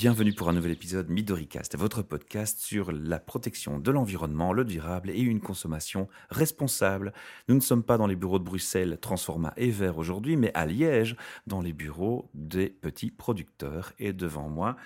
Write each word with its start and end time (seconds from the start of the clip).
Bienvenue 0.00 0.32
pour 0.32 0.48
un 0.48 0.54
nouvel 0.54 0.72
épisode 0.72 1.10
Midoricast, 1.10 1.76
votre 1.76 2.00
podcast 2.00 2.58
sur 2.58 2.90
la 2.90 3.18
protection 3.18 3.78
de 3.78 3.90
l'environnement, 3.90 4.54
le 4.54 4.64
durable 4.64 5.10
et 5.10 5.20
une 5.20 5.40
consommation 5.40 6.08
responsable. 6.30 7.12
Nous 7.48 7.54
ne 7.54 7.60
sommes 7.60 7.82
pas 7.82 7.98
dans 7.98 8.06
les 8.06 8.16
bureaux 8.16 8.38
de 8.38 8.44
Bruxelles, 8.44 8.96
Transforma 8.98 9.52
et 9.58 9.68
Vert 9.68 9.98
aujourd'hui, 9.98 10.38
mais 10.38 10.52
à 10.54 10.64
Liège, 10.64 11.16
dans 11.46 11.60
les 11.60 11.74
bureaux 11.74 12.30
des 12.32 12.70
petits 12.70 13.10
producteurs. 13.10 13.92
Et 13.98 14.14
devant 14.14 14.48
moi, 14.48 14.76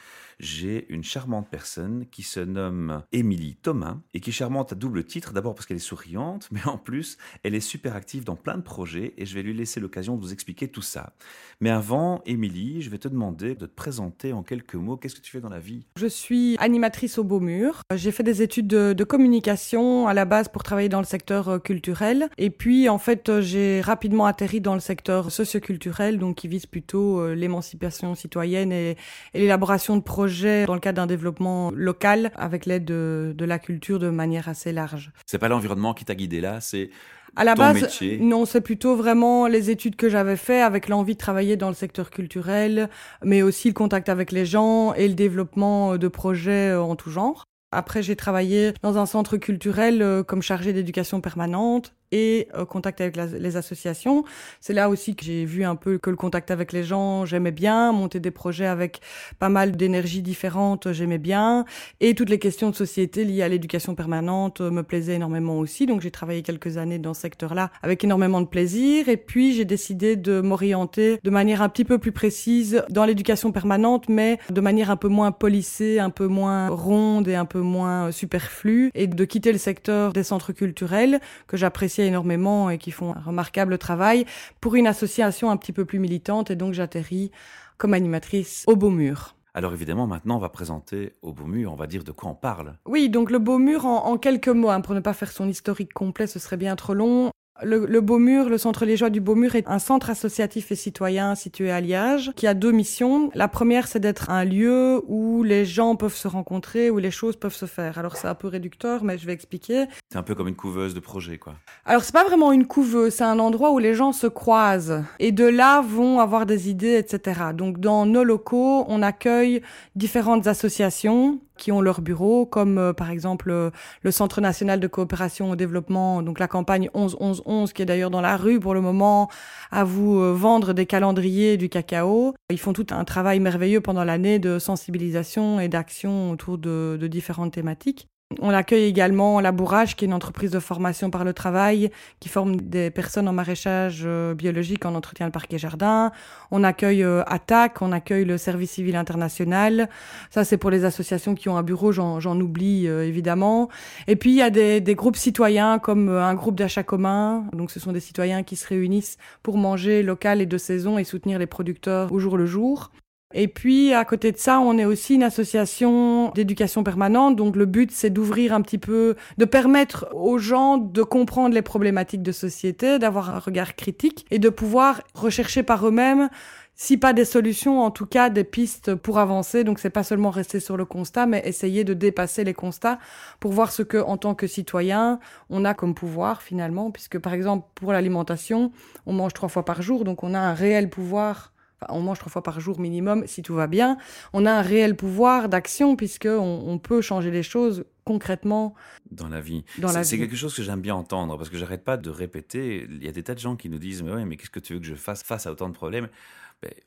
j'ai 0.41 0.92
une 0.92 1.05
charmante 1.05 1.48
personne 1.48 2.06
qui 2.10 2.24
se 2.24 2.41
nomme 2.41 3.05
Émilie 3.12 3.55
Thomas 3.55 3.98
et 4.15 4.20
qui 4.20 4.30
est 4.30 4.33
charmante 4.33 4.73
à 4.73 4.74
double 4.74 5.05
titre. 5.05 5.33
D'abord 5.33 5.55
parce 5.55 5.66
qu'elle 5.66 5.77
est 5.77 5.78
souriante, 5.78 6.48
mais 6.51 6.66
en 6.66 6.77
plus, 6.77 7.19
elle 7.45 7.55
est 7.55 7.60
super 7.60 7.95
active 7.95 8.24
dans 8.24 8.34
plein 8.34 8.56
de 8.56 8.62
projets 8.62 9.15
et 9.16 9.27
je 9.27 9.34
vais 9.37 9.45
lui 9.45 9.55
laisser 9.55 9.78
l'occasion 9.78 10.16
de 10.16 10.23
vous 10.23 10.33
expliquer 10.33 10.66
tout 10.66 10.83
ça. 10.83 11.12
Mais 11.60 11.70
avant, 11.70 12.20
Émilie, 12.27 12.83
je 12.83 12.91
vais 12.91 12.98
te 12.98 13.06
demander 13.06 13.55
de 13.55 13.66
te 13.66 13.74
présenter 13.74 14.33
en 14.33 14.42
quelques 14.42 14.74
mots. 14.74 14.96
Qu'est-ce 15.04 15.16
que 15.16 15.20
tu 15.20 15.32
fais 15.32 15.40
dans 15.40 15.50
la 15.50 15.58
vie 15.58 15.84
Je 15.96 16.06
suis 16.06 16.56
animatrice 16.58 17.18
au 17.18 17.24
Beaumur. 17.24 17.82
J'ai 17.94 18.10
fait 18.10 18.22
des 18.22 18.40
études 18.40 18.68
de, 18.68 19.04
communication 19.04 20.08
à 20.08 20.14
la 20.14 20.24
base 20.24 20.48
pour 20.48 20.62
travailler 20.62 20.88
dans 20.88 21.00
le 21.00 21.04
secteur 21.04 21.50
euh, 21.50 21.58
culturel. 21.58 22.30
Et 22.38 22.48
puis, 22.48 22.88
en 22.88 22.96
fait, 22.96 23.28
euh, 23.28 23.42
j'ai 23.42 23.82
rapidement 23.82 24.24
atterri 24.24 24.62
dans 24.62 24.72
le 24.72 24.80
secteur 24.80 25.30
socioculturel, 25.30 26.18
donc 26.18 26.36
qui 26.36 26.48
vise 26.48 26.64
plutôt 26.64 27.20
euh, 27.20 27.34
l'émancipation 27.34 28.14
citoyenne 28.14 28.72
et, 28.72 28.96
et 29.34 29.40
l'élaboration 29.40 29.98
de 29.98 30.02
projets 30.02 30.64
dans 30.64 30.72
le 30.72 30.80
cadre 30.80 30.96
d'un 30.96 31.06
développement 31.06 31.70
local 31.70 32.32
avec 32.34 32.64
l'aide 32.64 32.86
de, 32.86 33.34
la 33.38 33.58
culture 33.58 33.98
de 33.98 34.08
manière 34.08 34.48
assez 34.48 34.72
large. 34.72 35.12
C'est 35.27 35.36
pas 35.36 35.48
l'environnement 35.48 35.92
qui 35.92 36.06
t'a 36.06 36.14
guidé 36.14 36.41
là, 36.41 36.62
c'est 36.62 36.88
à 37.37 37.45
la 37.45 37.55
base, 37.55 38.00
non, 38.20 38.45
c'est 38.45 38.61
plutôt 38.61 38.97
vraiment 38.97 39.47
les 39.47 39.70
études 39.70 39.97
que 39.97 40.08
j'avais 40.08 40.36
fait 40.36 40.61
avec 40.61 40.89
l'envie 40.89 41.14
de 41.14 41.19
travailler 41.19 41.56
dans 41.56 41.69
le 41.69 41.75
secteur 41.75 42.11
culturel, 42.11 42.89
mais 43.25 43.42
aussi 43.42 43.69
le 43.69 43.75
contact 43.75 44.08
avec 44.08 44.33
les 44.33 44.47
gens 44.47 44.95
et 44.95 45.08
le 45.08 45.14
développement 45.14 45.97
de 45.97 46.08
projets 46.08 46.75
en 46.75 46.97
tout 46.97 47.11
genre. 47.11 47.45
Après, 47.75 48.03
j'ai 48.03 48.14
travaillé 48.17 48.73
dans 48.83 48.98
un 48.98 49.06
centre 49.06 49.36
culturel 49.36 50.00
euh, 50.00 50.23
comme 50.23 50.42
chargé 50.42 50.73
d'éducation 50.73 51.20
permanente 51.20 51.92
et 52.15 52.47
euh, 52.55 52.65
contact 52.65 53.01
avec 53.01 53.17
les 53.17 53.57
associations. 53.57 54.25
C'est 54.61 54.73
là 54.73 54.89
aussi 54.89 55.17
que 55.17 55.25
j'ai 55.25 55.45
vu 55.45 55.65
un 55.65 55.75
peu 55.75 55.98
que 55.98 56.11
le 56.11 56.17
contact 56.17 56.53
avec 56.53 56.73
les 56.73 56.84
gens, 56.84 57.27
j'aimais 57.27 57.51
bien, 57.51 57.91
monter 57.91 58.20
des 58.20 58.31
projets 58.31 58.67
avec 58.67 59.01
pas 59.41 59.48
mal 59.48 59.73
d'énergie 59.73 60.23
différentes, 60.23 60.92
j'aimais 60.92 61.19
bien, 61.19 61.65
et 62.01 62.15
toutes 62.15 62.31
les 62.31 62.39
questions 62.39 62.70
de 62.70 62.77
société 62.77 63.25
liées 63.25 63.42
à 63.42 63.48
l'éducation 63.48 63.97
permanente 63.97 64.61
euh, 64.61 64.70
me 64.70 64.85
plaisaient 64.85 65.17
énormément 65.17 65.59
aussi. 65.59 65.87
Donc 65.87 66.03
j'ai 66.03 66.12
travaillé 66.12 66.42
quelques 66.42 66.77
années 66.77 67.01
dans 67.01 67.15
ce 67.15 67.23
secteur-là 67.23 67.70
avec 67.83 68.05
énormément 68.05 68.41
de 68.41 68.47
plaisir, 68.47 69.09
et 69.09 69.17
puis 69.17 69.53
j'ai 69.53 69.65
décidé 69.65 70.15
de 70.15 70.41
m'orienter 70.41 71.19
de 71.23 71.31
manière 71.31 71.62
un 71.62 71.69
petit 71.69 71.85
peu 71.85 71.98
plus 71.98 72.12
précise 72.12 72.85
dans 72.91 73.05
l'éducation 73.05 73.51
permanente, 73.51 74.09
mais 74.09 74.39
de 74.51 74.61
manière 74.61 74.92
un 74.92 74.97
peu 74.97 75.09
moins 75.09 75.33
polissée, 75.33 75.98
un 75.98 76.11
peu 76.11 76.29
moins 76.29 76.69
ronde 76.69 77.27
et 77.27 77.35
un 77.35 77.45
peu 77.45 77.61
moins 77.61 78.12
superflue, 78.12 78.92
et 78.95 79.09
de 79.09 79.25
quitter 79.25 79.51
le 79.51 79.59
secteur 79.59 80.12
des 80.12 80.23
centres 80.23 80.53
culturels 80.53 81.19
que 81.48 81.57
j'appréciais 81.57 82.03
énormément 82.06 82.70
et 82.70 82.78
qui 82.78 82.91
font 82.91 83.14
un 83.14 83.20
remarquable 83.20 83.78
travail 83.78 84.27
pour 84.60 84.74
une 84.74 84.86
association 84.86 85.50
un 85.50 85.56
petit 85.56 85.72
peu 85.72 85.84
plus 85.84 85.98
militante 85.98 86.50
et 86.50 86.56
donc 86.56 86.74
j'atterris 86.74 87.30
comme 87.78 87.94
animatrice 87.94 88.64
au 88.66 88.77
Beau 88.77 88.91
Mur. 88.91 89.34
Alors 89.56 89.72
évidemment, 89.72 90.08
maintenant, 90.08 90.36
on 90.36 90.41
va 90.41 90.48
présenter 90.48 91.12
au 91.22 91.33
Beau 91.33 91.44
Mur, 91.44 91.72
on 91.72 91.77
va 91.77 91.86
dire 91.86 92.02
de 92.02 92.11
quoi 92.11 92.28
on 92.28 92.34
parle. 92.34 92.74
Oui, 92.86 93.08
donc 93.08 93.30
le 93.30 93.38
Beau 93.38 93.58
Mur, 93.58 93.86
en, 93.86 94.16
quelques 94.19 94.48
mots, 94.48 94.70
hein, 94.70 94.80
pour 94.80 94.96
ne 94.96 95.00
pas 95.00 95.12
faire 95.12 95.30
son 95.30 95.48
historique 95.48 95.92
complet, 95.92 96.27
ce 96.27 96.41
serait 96.41 96.56
bien 96.56 96.74
trop 96.74 96.92
long. 96.92 97.30
Le, 97.62 97.86
le 97.86 98.00
Beaumur, 98.00 98.48
le 98.48 98.58
Centre 98.58 98.84
Liégeois 98.84 99.10
du 99.10 99.20
Beaumur 99.20 99.55
est 99.55 99.69
un 99.69 99.78
centre 99.78 100.10
associatif 100.10 100.72
et 100.72 100.74
citoyen 100.74 101.36
situé 101.36 101.70
à 101.70 101.80
Liège 101.80 102.33
qui 102.34 102.48
a 102.48 102.55
deux 102.55 102.73
missions. 102.73 103.30
La 103.33 103.46
première, 103.46 103.86
c'est 103.86 104.01
d'être 104.01 104.29
un 104.29 104.45
lieu 104.45 105.01
où 105.06 105.45
les 105.45 105.64
gens 105.64 105.95
peuvent 105.95 106.17
se 106.17 106.27
rencontrer, 106.27 106.90
où 106.90 106.98
les 106.98 107.12
choses 107.12 107.36
peuvent 107.36 107.55
se 107.55 107.67
faire. 107.67 107.96
Alors 107.96 108.17
c'est 108.17 108.27
un 108.27 108.34
peu 108.34 108.48
réducteur, 108.48 109.05
mais 109.05 109.18
je 109.18 109.27
vais 109.27 109.33
expliquer. 109.33 109.84
C'est 110.11 110.18
un 110.18 110.24
peu 110.24 110.34
comme 110.34 110.48
une 110.48 110.56
couveuse 110.56 110.95
de 110.95 111.01
projet, 111.01 111.39
quoi. 111.39 111.55
Alors 111.84 112.02
c'est 112.02 112.12
pas 112.12 112.24
vraiment 112.24 112.51
une 112.51 112.67
couveuse, 112.67 113.14
c'est 113.14 113.24
un 113.24 113.39
endroit 113.39 113.70
où 113.70 113.79
les 113.79 113.95
gens 113.95 114.12
se 114.12 114.27
croisent 114.27 115.05
et 115.20 115.30
de 115.30 115.45
là 115.45 115.80
vont 115.80 116.18
avoir 116.18 116.46
des 116.46 116.68
idées, 116.68 116.96
etc. 116.96 117.40
Donc 117.55 117.79
dans 117.79 118.05
nos 118.05 118.24
locaux, 118.24 118.84
on 118.89 119.00
accueille 119.00 119.62
différentes 119.95 120.48
associations 120.48 121.39
qui 121.57 121.73
ont 121.73 121.81
leur 121.81 122.01
bureau, 122.01 122.47
comme 122.47 122.79
euh, 122.79 122.92
par 122.92 123.11
exemple 123.11 123.51
euh, 123.51 123.70
le 124.03 124.11
Centre 124.11 124.41
national 124.41 124.81
de 124.81 124.87
coopération 124.87 125.51
au 125.51 125.57
développement, 125.57 126.23
donc 126.23 126.39
la 126.39 126.48
campagne 126.48 126.89
11-11-11, 126.95 127.73
qui 127.73 127.83
est 127.83 127.87
d'ailleurs 127.87 128.11
dans 128.11 128.20
la 128.20 128.37
rue 128.37 128.61
pour 128.61 128.75
le 128.75 128.81
moment, 128.81 129.29
à 129.70 129.85
vous 129.85 130.19
euh, 130.19 130.32
vendre 130.32 130.73
des 130.73 130.87
calendriers 130.87 131.56
du 131.56 131.69
cacao. 131.69 132.35
Ils 132.50 132.59
font 132.59 132.73
tout 132.73 132.87
un 132.91 133.05
travail 133.05 133.41
merveilleux 133.41 133.81
pendant 133.81 134.05
l'année 134.05 134.38
de 134.38 134.59
sensibilisation 134.59 135.61
et 135.61 135.69
d'action 135.69 136.31
autour 136.31 136.59
de, 136.59 136.99
de 137.00 137.06
différentes 137.06 137.53
thématiques. 137.53 138.09
On 138.40 138.50
accueille 138.50 138.85
également 138.85 139.40
La 139.40 139.52
Bourrage, 139.52 139.96
qui 139.96 140.05
est 140.05 140.08
une 140.08 140.14
entreprise 140.14 140.50
de 140.50 140.58
formation 140.58 141.11
par 141.11 141.25
le 141.25 141.32
travail, 141.32 141.90
qui 142.20 142.29
forme 142.29 142.56
des 142.56 142.90
personnes 142.90 143.29
en 143.29 143.32
maraîchage 143.32 144.02
euh, 144.05 144.35
biologique, 144.35 144.85
en 144.87 144.94
entretien 144.94 145.26
de 145.26 145.32
parquet 145.32 145.58
jardin. 145.58 146.11
On 146.50 146.64
accueille 146.64 147.02
euh, 147.02 147.23
ATTAC, 147.26 147.81
on 147.81 147.93
accueille 147.93 148.25
le 148.25 148.37
Service 148.37 148.73
civil 148.73 148.96
international. 148.96 149.88
Ça, 150.31 150.44
c'est 150.44 150.56
pour 150.56 150.70
les 150.70 150.85
associations 150.85 151.35
qui 151.35 151.49
ont 151.49 151.56
un 151.56 151.62
bureau, 151.62 151.93
j'en 151.93 152.40
oublie 152.40 152.88
euh, 152.88 153.06
évidemment. 153.06 153.69
Et 154.08 154.17
puis, 154.17 154.31
il 154.31 154.37
y 154.37 154.43
a 154.43 154.50
des, 154.50 154.81
des 154.81 154.94
groupes 154.94 155.17
citoyens 155.17 155.79
comme 155.79 156.08
un 156.08 156.35
groupe 156.35 156.56
d'achat 156.56 156.82
commun. 156.82 157.44
Donc, 157.52 157.70
ce 157.70 157.79
sont 157.79 157.93
des 157.93 158.00
citoyens 158.00 158.43
qui 158.43 158.56
se 158.56 158.67
réunissent 158.67 159.17
pour 159.43 159.56
manger 159.56 160.02
local 160.02 160.41
et 160.41 160.46
de 160.46 160.58
saison 160.58 160.99
et 160.99 161.05
soutenir 161.05 161.38
les 161.38 161.46
producteurs 161.46 162.12
au 162.12 162.19
jour 162.19 162.37
le 162.37 162.46
jour. 162.46 162.91
Et 163.34 163.49
puis, 163.49 163.93
à 163.93 164.05
côté 164.05 164.31
de 164.31 164.38
ça, 164.38 164.61
on 164.61 164.78
est 164.78 164.84
aussi 164.84 165.17
une 165.17 165.25
association 165.25 166.31
d'éducation 166.31 166.84
permanente. 166.84 167.34
Donc, 167.34 167.56
le 167.56 167.67
but, 167.67 167.90
c'est 167.90 168.11
d'ouvrir 168.11 168.55
un 168.55 168.62
petit 168.62 168.78
peu, 168.78 169.17
de 169.38 169.44
permettre 169.44 170.06
aux 170.14 170.38
gens 170.38 170.78
de 170.78 171.02
comprendre 171.02 171.55
les 171.55 171.62
problématiques 171.62 172.23
de 172.23 172.32
société, 172.32 173.00
d'avoir 173.00 173.34
un 173.34 173.40
regard 173.40 173.75
critique 173.75 174.25
et 174.31 174.38
de 174.38 174.49
pouvoir 174.49 175.02
rechercher 175.14 175.64
par 175.64 175.87
eux-mêmes 175.87 176.31
si 176.76 176.96
pas 176.96 177.12
des 177.12 177.25
solutions, 177.25 177.82
en 177.82 177.90
tout 177.90 178.06
cas 178.06 178.31
des 178.31 178.44
pistes 178.44 178.94
pour 178.94 179.19
avancer. 179.19 179.64
Donc 179.64 179.78
c'est 179.78 179.90
pas 179.90 180.02
seulement 180.02 180.31
rester 180.31 180.61
sur 180.61 180.76
le 180.76 180.84
constat, 180.84 181.26
mais 181.26 181.43
essayer 181.44 181.84
de 181.84 181.94
dépasser 181.94 182.44
les 182.44 182.55
constats 182.55 182.99
pour 183.40 183.52
voir 183.52 183.70
ce 183.70 183.82
que, 183.82 183.99
en 183.99 184.17
tant 184.17 184.34
que 184.34 184.46
citoyen, 184.46 185.20
on 185.50 185.64
a 185.64 185.75
comme 185.75 185.94
pouvoir 185.94 186.43
finalement, 186.43 186.90
puisque 186.90 187.19
par 187.19 187.32
exemple 187.32 187.67
pour 187.75 187.93
l'alimentation, 187.93 188.73
on 189.06 189.12
mange 189.12 189.32
trois 189.34 189.49
fois 189.49 189.64
par 189.64 189.82
jour, 189.82 190.05
donc 190.05 190.25
on 190.25 190.34
a 190.34 190.40
un 190.40 190.55
réel 190.55 190.90
pouvoir 190.90 191.54
on 191.88 192.00
mange 192.00 192.19
trois 192.19 192.31
fois 192.31 192.43
par 192.43 192.61
jour 192.61 192.81
minimum 192.81 193.25
si 193.26 193.43
tout 193.43 193.55
va 193.55 193.67
bien, 193.67 193.96
on 194.32 194.46
a 194.46 194.52
un 194.52 194.62
réel 194.62 194.96
pouvoir 194.96 195.49
d'action 195.49 195.96
puisque 195.96 196.28
on, 196.28 196.78
peut 196.78 197.00
changer 197.00 197.31
les 197.31 197.43
choses 197.43 197.84
concrètement 198.05 198.75
dans 199.11 199.28
la 199.28 199.40
vie. 199.40 199.64
C'est 200.02 200.19
quelque 200.19 200.37
chose 200.37 200.55
que 200.55 200.62
j'aime 200.62 200.81
bien 200.81 200.94
entendre 200.94 201.37
parce 201.37 201.49
que 201.49 201.56
j'arrête 201.56 201.84
pas 201.84 201.96
de 201.96 202.11
répéter. 202.11 202.87
Il 202.90 203.05
y 203.05 203.08
a 203.08 203.12
des 203.12 203.23
tas 203.23 203.34
de 203.34 203.38
gens 203.38 203.56
qui 203.56 203.69
nous 203.69 203.78
disent 203.78 204.02
mais 204.02 204.12
ouais 204.12 204.25
mais 204.25 204.37
qu'est-ce 204.37 204.50
que 204.50 204.61
tu 204.61 204.75
veux 204.75 204.81
que 204.81 204.87
je 204.87 204.94
fasse 204.94 205.23
face 205.23 205.46
à 205.46 205.52
autant 205.52 205.69
de 205.69 205.75
problèmes? 205.75 206.08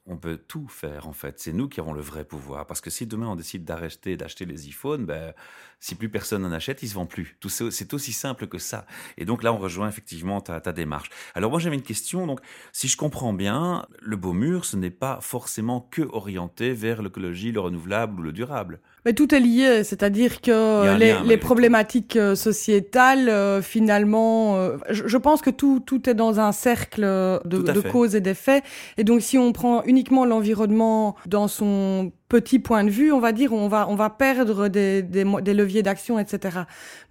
On 0.06 0.18
peut 0.18 0.38
tout 0.38 0.68
faire 0.68 1.08
en 1.08 1.14
fait. 1.14 1.40
C'est 1.40 1.54
nous 1.54 1.68
qui 1.68 1.80
avons 1.80 1.94
le 1.94 2.02
vrai 2.02 2.24
pouvoir. 2.24 2.66
Parce 2.66 2.82
que 2.82 2.90
si 2.90 3.06
demain 3.06 3.28
on 3.28 3.36
décide 3.36 3.64
d'arrêter 3.66 4.18
d'acheter 4.18 4.46
les 4.46 4.68
iPhones, 4.68 5.06
ben, 5.06 5.34
si 5.80 5.96
plus 5.96 6.10
personne 6.10 6.42
n'en 6.42 6.52
achète, 6.52 6.82
ils 6.84 6.90
se 6.90 6.96
vendent 6.96 7.10
plus. 7.10 7.38
Tout 7.40 7.50
c'est 7.50 7.94
aussi 7.94 8.14
simple 8.14 8.48
que 8.48 8.58
ça. 8.58 8.86
Et 9.18 9.26
donc 9.26 9.44
là, 9.44 9.54
on 9.54 9.58
rejoint 9.58 9.88
effectivement 9.88 10.42
ta, 10.42 10.60
ta 10.60 10.72
démarche. 10.74 11.10
Alors 11.36 11.52
moi, 11.52 11.60
j'avais 11.60 11.76
une 11.76 11.82
question. 11.82 12.26
Donc, 12.26 12.40
si 12.72 12.88
je 12.88 12.98
comprends 12.98 13.34
bien, 13.34 13.86
le 14.00 14.16
beau 14.16 14.34
mur, 14.34 14.66
ce 14.66 14.76
n'est 14.76 14.90
pas 14.90 15.20
forcément 15.22 15.82
que 15.92 16.02
orienté 16.02 16.74
vers 16.74 17.02
l'écologie, 17.02 17.52
le 17.52 17.60
renouvelable 17.60 18.20
ou 18.20 18.24
le 18.24 18.32
durable. 18.32 18.80
Mais 19.06 19.14
tout 19.14 19.34
est 19.34 19.40
lié, 19.40 19.84
c'est-à-dire 19.86 20.42
que 20.42 20.98
les, 20.98 21.16
les 21.24 21.38
problématiques 21.38 22.18
euh, 22.18 22.36
sociétales, 22.36 23.30
euh, 23.30 23.62
finalement, 23.62 24.58
euh, 24.58 24.78
je, 24.90 25.18
pense 25.18 25.42
que 25.42 25.50
tout, 25.50 25.80
tout 25.80 26.10
est 26.10 26.14
dans 26.14 26.42
un 26.42 26.52
cercle 26.52 27.04
de, 27.04 27.40
de 27.46 27.80
causes 27.80 28.16
et 28.16 28.20
d'effets. 28.20 28.64
Et 28.98 29.06
donc, 29.06 29.22
si 29.22 29.38
on 29.38 29.54
prend 29.54 29.67
uniquement 29.86 30.26
l'environnement 30.26 31.16
dans 31.26 31.48
son 31.48 32.12
petit 32.30 32.60
point 32.60 32.84
de 32.84 32.90
vue, 32.90 33.12
on 33.12 33.20
va 33.20 33.32
dire, 33.32 33.54
on 33.54 33.68
va, 33.68 33.88
on 33.90 33.96
va 33.96 34.10
perdre 34.10 34.68
des, 34.68 35.02
des, 35.02 35.24
des 35.42 35.54
leviers 35.54 35.84
d'action, 35.84 36.20
etc. 36.20 36.60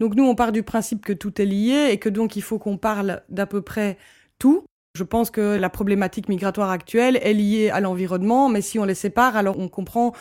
Donc 0.01 0.15
nous, 0.15 0.25
on 0.25 0.35
part 0.35 0.53
du 0.53 0.63
principe 0.63 1.05
que 1.05 1.13
tout 1.13 1.41
est 1.41 1.47
lié 1.47 1.89
et 1.91 1.99
que 1.99 2.09
donc 2.09 2.37
il 2.37 2.43
faut 2.43 2.59
qu'on 2.59 2.77
parle 2.77 3.23
d'à 3.29 3.47
peu 3.47 3.63
près 3.63 3.99
tout. 4.39 4.65
Je 4.95 5.05
pense 5.05 5.31
que 5.31 5.57
la 5.57 5.69
problématique 5.69 6.29
migratoire 6.29 6.71
actuelle 6.71 7.19
est 7.23 7.35
liée 7.35 7.71
à 7.71 7.81
l'environnement, 7.81 8.49
mais 8.49 8.63
si 8.63 8.79
on 8.79 8.85
les 8.85 8.95
sépare, 8.95 9.37
alors 9.37 9.59
on 9.59 9.69
comprend 9.69 10.13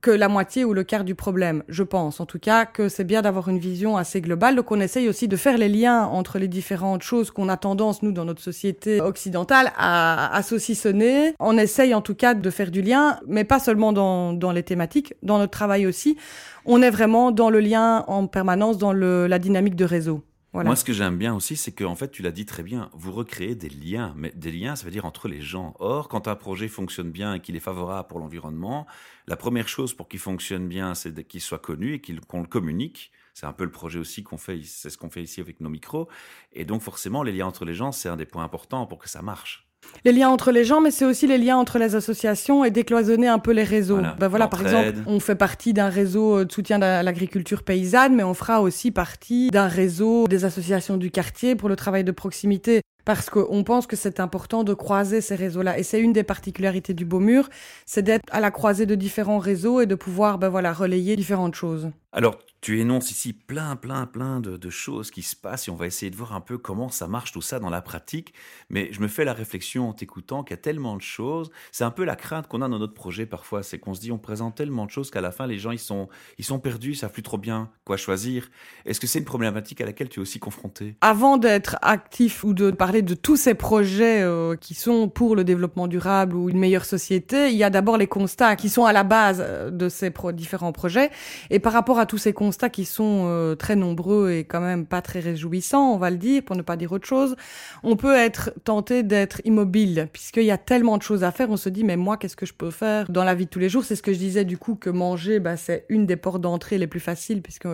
que 0.00 0.10
la 0.10 0.28
moitié 0.28 0.64
ou 0.64 0.74
le 0.74 0.84
quart 0.84 1.04
du 1.04 1.14
problème. 1.14 1.62
Je 1.68 1.82
pense 1.82 2.20
en 2.20 2.26
tout 2.26 2.38
cas 2.38 2.66
que 2.66 2.88
c'est 2.88 3.04
bien 3.04 3.22
d'avoir 3.22 3.48
une 3.48 3.58
vision 3.58 3.96
assez 3.96 4.20
globale. 4.20 4.56
Donc 4.56 4.70
on 4.70 4.80
essaye 4.80 5.08
aussi 5.08 5.28
de 5.28 5.36
faire 5.36 5.58
les 5.58 5.68
liens 5.68 6.04
entre 6.04 6.38
les 6.38 6.48
différentes 6.48 7.02
choses 7.02 7.30
qu'on 7.30 7.48
a 7.48 7.56
tendance, 7.56 8.02
nous, 8.02 8.12
dans 8.12 8.24
notre 8.24 8.42
société 8.42 9.00
occidentale, 9.00 9.72
à, 9.76 10.34
à 10.34 10.42
saucissonner. 10.42 11.34
On 11.40 11.58
essaye 11.58 11.94
en 11.94 12.00
tout 12.00 12.14
cas 12.14 12.34
de 12.34 12.50
faire 12.50 12.70
du 12.70 12.82
lien, 12.82 13.18
mais 13.26 13.44
pas 13.44 13.58
seulement 13.58 13.92
dans, 13.92 14.32
dans 14.32 14.52
les 14.52 14.62
thématiques, 14.62 15.14
dans 15.22 15.38
notre 15.38 15.52
travail 15.52 15.86
aussi. 15.86 16.16
On 16.64 16.82
est 16.82 16.90
vraiment 16.90 17.30
dans 17.30 17.50
le 17.50 17.60
lien 17.60 18.04
en 18.08 18.26
permanence, 18.26 18.78
dans 18.78 18.92
le, 18.92 19.26
la 19.26 19.38
dynamique 19.38 19.76
de 19.76 19.84
réseau. 19.84 20.22
Moi, 20.52 20.76
ce 20.76 20.84
que 20.84 20.92
j'aime 20.92 21.18
bien 21.18 21.34
aussi, 21.34 21.56
c'est 21.56 21.72
qu'en 21.72 21.94
fait, 21.94 22.10
tu 22.10 22.22
l'as 22.22 22.30
dit 22.30 22.46
très 22.46 22.62
bien, 22.62 22.90
vous 22.94 23.12
recréez 23.12 23.54
des 23.54 23.68
liens. 23.68 24.14
Mais 24.16 24.32
des 24.34 24.50
liens, 24.50 24.76
ça 24.76 24.84
veut 24.84 24.90
dire 24.90 25.04
entre 25.04 25.28
les 25.28 25.40
gens. 25.40 25.74
Or, 25.78 26.08
quand 26.08 26.26
un 26.26 26.34
projet 26.36 26.68
fonctionne 26.68 27.10
bien 27.10 27.34
et 27.34 27.40
qu'il 27.40 27.54
est 27.54 27.60
favorable 27.60 28.08
pour 28.08 28.18
l'environnement, 28.18 28.86
la 29.26 29.36
première 29.36 29.68
chose 29.68 29.94
pour 29.94 30.08
qu'il 30.08 30.20
fonctionne 30.20 30.66
bien, 30.66 30.94
c'est 30.94 31.26
qu'il 31.26 31.40
soit 31.40 31.58
connu 31.58 31.94
et 31.94 32.00
qu'on 32.00 32.40
le 32.40 32.48
communique. 32.48 33.12
C'est 33.34 33.46
un 33.46 33.52
peu 33.52 33.64
le 33.64 33.70
projet 33.70 33.98
aussi 34.00 34.24
qu'on 34.24 34.38
fait, 34.38 34.62
c'est 34.64 34.90
ce 34.90 34.98
qu'on 34.98 35.10
fait 35.10 35.22
ici 35.22 35.40
avec 35.40 35.60
nos 35.60 35.68
micros. 35.68 36.08
Et 36.52 36.64
donc, 36.64 36.82
forcément, 36.82 37.22
les 37.22 37.32
liens 37.32 37.46
entre 37.46 37.64
les 37.64 37.74
gens, 37.74 37.92
c'est 37.92 38.08
un 38.08 38.16
des 38.16 38.26
points 38.26 38.42
importants 38.42 38.86
pour 38.86 38.98
que 38.98 39.08
ça 39.08 39.22
marche. 39.22 39.67
Les 40.04 40.12
liens 40.12 40.28
entre 40.28 40.52
les 40.52 40.64
gens, 40.64 40.80
mais 40.80 40.90
c'est 40.90 41.04
aussi 41.04 41.26
les 41.26 41.38
liens 41.38 41.56
entre 41.56 41.78
les 41.78 41.94
associations 41.94 42.64
et 42.64 42.70
décloisonner 42.70 43.26
un 43.26 43.38
peu 43.38 43.50
les 43.50 43.64
réseaux. 43.64 43.96
Voilà, 43.96 44.16
Ben 44.18 44.28
voilà, 44.28 44.48
par 44.48 44.62
exemple, 44.62 44.94
on 45.06 45.18
fait 45.20 45.34
partie 45.34 45.72
d'un 45.72 45.88
réseau 45.88 46.44
de 46.44 46.52
soutien 46.52 46.80
à 46.80 47.02
l'agriculture 47.02 47.62
paysanne, 47.62 48.14
mais 48.14 48.22
on 48.22 48.34
fera 48.34 48.62
aussi 48.62 48.90
partie 48.90 49.50
d'un 49.50 49.66
réseau 49.66 50.28
des 50.28 50.44
associations 50.44 50.96
du 50.96 51.10
quartier 51.10 51.56
pour 51.56 51.68
le 51.68 51.76
travail 51.76 52.04
de 52.04 52.12
proximité. 52.12 52.82
Parce 53.08 53.30
qu'on 53.30 53.64
pense 53.64 53.86
que 53.86 53.96
c'est 53.96 54.20
important 54.20 54.64
de 54.64 54.74
croiser 54.74 55.22
ces 55.22 55.34
réseaux-là. 55.34 55.78
Et 55.78 55.82
c'est 55.82 55.98
une 55.98 56.12
des 56.12 56.24
particularités 56.24 56.92
du 56.92 57.06
Beaumur, 57.06 57.48
c'est 57.86 58.02
d'être 58.02 58.26
à 58.30 58.38
la 58.38 58.50
croisée 58.50 58.84
de 58.84 58.94
différents 58.94 59.38
réseaux 59.38 59.80
et 59.80 59.86
de 59.86 59.94
pouvoir, 59.94 60.36
ben 60.36 60.50
voilà, 60.50 60.74
relayer 60.74 61.16
différentes 61.16 61.54
choses. 61.54 61.88
Alors, 62.12 62.38
tu 62.60 62.80
énonces 62.80 63.10
ici 63.10 63.32
plein, 63.32 63.76
plein, 63.76 64.06
plein 64.06 64.40
de, 64.40 64.56
de 64.56 64.70
choses 64.70 65.10
qui 65.10 65.22
se 65.22 65.36
passent 65.36 65.68
et 65.68 65.70
on 65.70 65.76
va 65.76 65.86
essayer 65.86 66.10
de 66.10 66.16
voir 66.16 66.34
un 66.34 66.40
peu 66.40 66.58
comment 66.58 66.88
ça 66.88 67.06
marche 67.06 67.32
tout 67.32 67.42
ça 67.42 67.60
dans 67.60 67.70
la 67.70 67.82
pratique. 67.82 68.34
Mais 68.70 68.88
je 68.92 69.00
me 69.00 69.08
fais 69.08 69.24
la 69.24 69.32
réflexion 69.32 69.90
en 69.90 69.92
t'écoutant 69.92 70.42
qu'il 70.42 70.54
y 70.56 70.58
a 70.58 70.62
tellement 70.62 70.96
de 70.96 71.02
choses. 71.02 71.50
C'est 71.70 71.84
un 71.84 71.90
peu 71.90 72.04
la 72.04 72.16
crainte 72.16 72.48
qu'on 72.48 72.62
a 72.62 72.68
dans 72.68 72.78
notre 72.78 72.94
projet 72.94 73.26
parfois. 73.26 73.62
C'est 73.62 73.78
qu'on 73.78 73.94
se 73.94 74.00
dit, 74.00 74.10
on 74.10 74.18
présente 74.18 74.56
tellement 74.56 74.86
de 74.86 74.90
choses 74.90 75.10
qu'à 75.10 75.20
la 75.20 75.30
fin, 75.30 75.46
les 75.46 75.58
gens, 75.58 75.70
ils 75.70 75.78
sont, 75.78 76.08
ils 76.38 76.44
sont 76.44 76.58
perdus, 76.58 76.92
ils 76.92 76.96
savent 76.96 77.12
plus 77.12 77.22
trop 77.22 77.38
bien 77.38 77.70
quoi 77.84 77.96
choisir. 77.96 78.48
Est-ce 78.86 78.98
que 78.98 79.06
c'est 79.06 79.20
une 79.20 79.24
problématique 79.24 79.80
à 79.80 79.84
laquelle 79.84 80.08
tu 80.08 80.18
es 80.18 80.22
aussi 80.22 80.40
confronté? 80.40 80.96
Avant 81.02 81.36
d'être 81.36 81.76
actif 81.82 82.42
ou 82.42 82.54
de 82.54 82.70
parler 82.70 82.97
de 83.02 83.14
tous 83.14 83.36
ces 83.36 83.54
projets 83.54 84.22
euh, 84.22 84.56
qui 84.56 84.74
sont 84.74 85.08
pour 85.08 85.36
le 85.36 85.44
développement 85.44 85.86
durable 85.86 86.36
ou 86.36 86.48
une 86.48 86.58
meilleure 86.58 86.84
société, 86.84 87.50
il 87.50 87.56
y 87.56 87.64
a 87.64 87.70
d'abord 87.70 87.96
les 87.96 88.06
constats 88.06 88.56
qui 88.56 88.68
sont 88.68 88.84
à 88.84 88.92
la 88.92 89.04
base 89.04 89.42
euh, 89.44 89.70
de 89.70 89.88
ces 89.88 90.10
pro- 90.10 90.32
différents 90.32 90.72
projets. 90.72 91.10
Et 91.50 91.58
par 91.58 91.72
rapport 91.72 91.98
à 91.98 92.06
tous 92.06 92.18
ces 92.18 92.32
constats 92.32 92.70
qui 92.70 92.84
sont 92.84 93.24
euh, 93.26 93.54
très 93.54 93.76
nombreux 93.76 94.30
et 94.30 94.44
quand 94.44 94.60
même 94.60 94.86
pas 94.86 95.02
très 95.02 95.20
réjouissants, 95.20 95.92
on 95.92 95.98
va 95.98 96.10
le 96.10 96.16
dire, 96.16 96.42
pour 96.42 96.56
ne 96.56 96.62
pas 96.62 96.76
dire 96.76 96.92
autre 96.92 97.06
chose, 97.06 97.36
on 97.82 97.96
peut 97.96 98.14
être 98.16 98.50
tenté 98.64 99.02
d'être 99.02 99.40
immobile 99.44 100.08
puisqu'il 100.12 100.44
y 100.44 100.50
a 100.50 100.58
tellement 100.58 100.96
de 100.98 101.02
choses 101.02 101.24
à 101.24 101.30
faire. 101.30 101.50
On 101.50 101.56
se 101.56 101.68
dit, 101.68 101.84
mais 101.84 101.96
moi, 101.96 102.16
qu'est-ce 102.16 102.36
que 102.36 102.46
je 102.46 102.54
peux 102.54 102.70
faire 102.70 103.10
dans 103.10 103.24
la 103.24 103.34
vie 103.34 103.44
de 103.44 103.50
tous 103.50 103.58
les 103.58 103.68
jours? 103.68 103.84
C'est 103.84 103.96
ce 103.96 104.02
que 104.02 104.12
je 104.12 104.18
disais 104.18 104.44
du 104.44 104.58
coup 104.58 104.74
que 104.74 104.90
manger, 104.90 105.40
bah, 105.40 105.56
c'est 105.56 105.84
une 105.88 106.06
des 106.06 106.16
portes 106.16 106.40
d'entrée 106.40 106.78
les 106.78 106.86
plus 106.86 107.00
faciles 107.00 107.42
puisque 107.42 107.68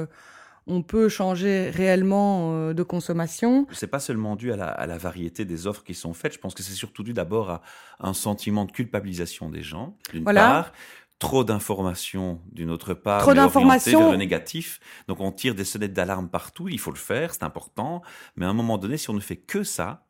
on 0.67 0.83
peut 0.83 1.09
changer 1.09 1.71
réellement 1.71 2.53
euh, 2.55 2.73
de 2.75 2.83
consommation. 2.83 3.67
C'est 3.73 3.87
pas 3.87 4.01
seulement 4.01 4.35
dû 4.37 4.53
à 4.53 4.57
la, 4.57 4.69
à 4.69 4.87
la 4.87 4.97
variété 4.99 5.45
des 5.45 5.67
offres 5.67 5.85
qui 5.85 5.95
sont 5.95 6.15
faites. 6.15 6.33
Je 6.35 6.39
pense 6.39 6.55
que 6.55 6.63
c'est 6.63 6.73
surtout 6.73 7.03
dû 7.03 7.13
d'abord 7.13 7.51
à 7.51 7.63
un 8.01 8.15
sentiment 8.15 8.65
de 8.65 8.73
culpabilisation 8.73 9.51
des 9.51 9.63
gens, 9.63 9.97
d'une 10.13 10.25
Voilà. 10.25 10.41
part. 10.41 10.73
Trop 11.21 11.45
d'informations 11.45 12.41
d'une 12.53 12.71
autre 12.71 12.93
part, 12.93 13.23
Trop 13.23 13.35
d'informations. 13.35 13.99
vers 14.01 14.11
le 14.11 14.17
négatif. 14.17 14.81
Donc 15.09 15.21
on 15.21 15.31
tire 15.33 15.55
des 15.55 15.65
sonnettes 15.65 15.93
d'alarme 15.93 16.29
partout, 16.29 16.69
il 16.69 16.79
faut 16.81 16.91
le 16.91 16.97
faire, 16.99 17.33
c'est 17.33 17.45
important. 17.45 18.03
Mais 18.37 18.45
à 18.45 18.49
un 18.49 18.53
moment 18.53 18.79
donné, 18.79 18.97
si 18.97 19.09
on 19.11 19.15
ne 19.15 19.21
fait 19.21 19.37
que 19.37 19.63
ça, 19.63 20.07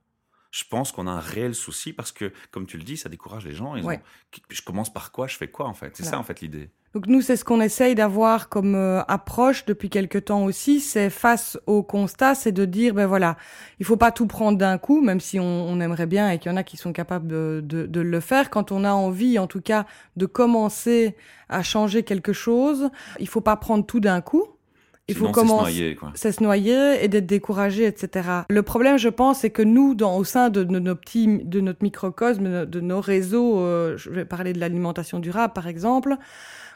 je 0.51 0.65
pense 0.69 0.93
qu'on 0.93 1.07
a 1.07 1.11
un 1.11 1.21
réel 1.21 1.55
souci 1.55 1.93
parce 1.93 2.11
que, 2.11 2.33
comme 2.53 2.67
tu 2.67 2.79
le 2.79 2.85
dis, 2.85 2.97
ça 2.97 3.09
décourage 3.09 3.45
les 3.45 3.55
gens. 3.55 3.77
Ils 3.77 3.85
Ouais. 3.85 3.99
ont, 3.99 4.41
je 4.49 4.63
commence 4.63 4.93
par 4.93 5.13
quoi, 5.13 5.27
je 5.27 5.37
fais 5.37 5.49
quoi 5.49 5.67
en 5.67 5.75
fait? 5.75 5.97
C'est 5.97 6.05
Voilà. 6.05 6.17
ça 6.17 6.21
en 6.21 6.25
fait 6.25 6.41
l'idée. 6.41 6.71
Donc 6.95 7.09
nous, 7.09 7.21
c'est 7.21 7.35
ce 7.37 7.45
qu'on 7.45 7.61
essaye 7.61 7.97
d'avoir 7.97 8.49
comme 8.49 8.77
euh, 8.77 9.03
approche 9.09 9.65
depuis 9.65 9.91
quelque 9.91 10.17
temps 10.17 10.45
aussi. 10.45 10.79
C'est 10.79 11.11
face 11.11 11.59
au 11.67 11.83
constat, 11.83 12.37
c'est 12.37 12.53
de 12.53 12.65
dire, 12.65 12.95
ben 12.95 13.07
voilà, 13.07 13.37
il 13.81 13.85
faut 13.85 13.97
pas 13.97 14.13
tout 14.13 14.29
prendre 14.29 14.57
d'un 14.57 14.79
coup, 14.79 15.01
même 15.01 15.19
si 15.19 15.41
on, 15.41 15.45
on 15.69 15.81
aimerait 15.81 16.07
bien 16.07 16.31
et 16.31 16.39
qu'il 16.39 16.53
y 16.53 16.55
en 16.55 16.57
a 16.57 16.63
qui 16.63 16.77
sont 16.77 16.93
capables 16.93 17.27
de, 17.27 17.61
de, 17.65 17.87
de 17.87 18.01
le 18.01 18.21
faire. 18.21 18.49
Quand 18.49 18.71
on 18.71 18.85
a 18.85 18.93
envie, 18.93 19.41
en 19.41 19.49
tout 19.49 19.61
cas, 19.61 19.87
de 20.17 20.25
commencer 20.27 21.17
à 21.49 21.65
changer 21.65 22.05
quelque 22.05 22.33
chose, 22.33 22.91
il 23.19 23.27
faut 23.27 23.41
pas 23.41 23.57
prendre 23.57 23.85
tout 23.85 24.01
d'un 24.01 24.21
coup. 24.21 24.45
Il 25.09 25.17
Sinon, 25.17 25.27
faut 25.27 25.33
commencer. 25.35 25.99
c'est 26.15 26.33
se 26.33 26.43
noyer 26.43 27.05
et 27.05 27.09
d'être 27.09 27.27
découragé, 27.27 27.85
etc. 27.85 28.27
Le 28.49 28.63
problème, 28.63 28.97
je 28.99 29.11
pense, 29.11 29.41
c'est 29.41 29.51
que 29.51 29.61
nous, 29.61 29.95
dans, 29.95 30.17
au 30.17 30.25
sein 30.25 30.49
de, 30.49 30.63
de 30.65 30.79
nos 30.79 30.95
petits, 30.95 31.41
de 31.45 31.61
notre 31.61 31.83
microcosme, 31.83 32.45
de, 32.45 32.65
de 32.65 32.81
nos 32.81 33.03
réseaux, 33.03 33.59
euh, 33.59 33.99
je 33.99 34.09
vais 34.09 34.25
parler 34.25 34.55
de 34.55 34.61
l'alimentation 34.61 35.19
durable, 35.19 35.53
par 35.53 35.67
exemple, 35.67 36.17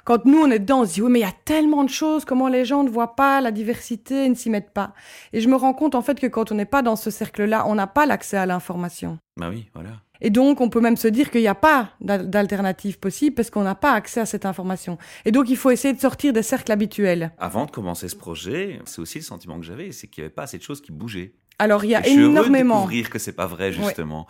quand 0.08 0.24
nous, 0.24 0.38
on 0.38 0.50
est 0.50 0.58
dedans, 0.58 0.80
on 0.80 0.86
se 0.86 0.94
dit, 0.94 1.02
oui, 1.02 1.10
mais 1.10 1.18
il 1.18 1.22
y 1.22 1.26
a 1.26 1.34
tellement 1.44 1.84
de 1.84 1.90
choses, 1.90 2.24
comment 2.24 2.48
les 2.48 2.64
gens 2.64 2.82
ne 2.82 2.88
voient 2.88 3.14
pas 3.14 3.42
la 3.42 3.50
diversité, 3.50 4.24
ils 4.24 4.30
ne 4.30 4.34
s'y 4.34 4.48
mettent 4.48 4.70
pas. 4.70 4.94
Et 5.34 5.42
je 5.42 5.50
me 5.50 5.54
rends 5.54 5.74
compte, 5.74 5.94
en 5.94 6.00
fait, 6.00 6.18
que 6.18 6.26
quand 6.26 6.50
on 6.50 6.54
n'est 6.54 6.64
pas 6.64 6.80
dans 6.80 6.96
ce 6.96 7.10
cercle-là, 7.10 7.66
on 7.66 7.74
n'a 7.74 7.86
pas 7.86 8.06
l'accès 8.06 8.38
à 8.38 8.46
l'information. 8.46 9.18
Bah 9.36 9.50
oui, 9.50 9.68
voilà. 9.74 9.90
Et 10.22 10.30
donc, 10.30 10.62
on 10.62 10.70
peut 10.70 10.80
même 10.80 10.96
se 10.96 11.08
dire 11.08 11.30
qu'il 11.30 11.42
n'y 11.42 11.46
a 11.46 11.54
pas 11.54 11.90
d'al- 12.00 12.30
d'alternative 12.30 12.98
possible 12.98 13.36
parce 13.36 13.50
qu'on 13.50 13.64
n'a 13.64 13.74
pas 13.74 13.92
accès 13.92 14.20
à 14.20 14.24
cette 14.24 14.46
information. 14.46 14.96
Et 15.26 15.30
donc, 15.30 15.50
il 15.50 15.58
faut 15.58 15.70
essayer 15.70 15.92
de 15.92 16.00
sortir 16.00 16.32
des 16.32 16.42
cercles 16.42 16.72
habituels. 16.72 17.32
Avant 17.36 17.66
de 17.66 17.70
commencer 17.70 18.08
ce 18.08 18.16
projet, 18.16 18.80
c'est 18.86 19.02
aussi 19.02 19.18
le 19.18 19.24
sentiment 19.24 19.60
que 19.60 19.66
j'avais, 19.66 19.92
c'est 19.92 20.06
qu'il 20.06 20.22
n'y 20.22 20.26
avait 20.28 20.34
pas 20.34 20.44
assez 20.44 20.56
de 20.56 20.62
choses 20.62 20.80
qui 20.80 20.90
bougeaient. 20.90 21.34
Alors, 21.60 21.84
il 21.84 21.90
y 21.90 21.94
a 21.96 22.00
Et 22.00 22.04
je 22.04 22.10
suis 22.10 22.20
heureux 22.20 22.28
de 22.28 22.38
énormément. 22.38 22.76
découvrir 22.76 23.10
que 23.10 23.18
c'est 23.18 23.32
pas 23.32 23.46
vrai 23.46 23.72
justement. 23.72 24.26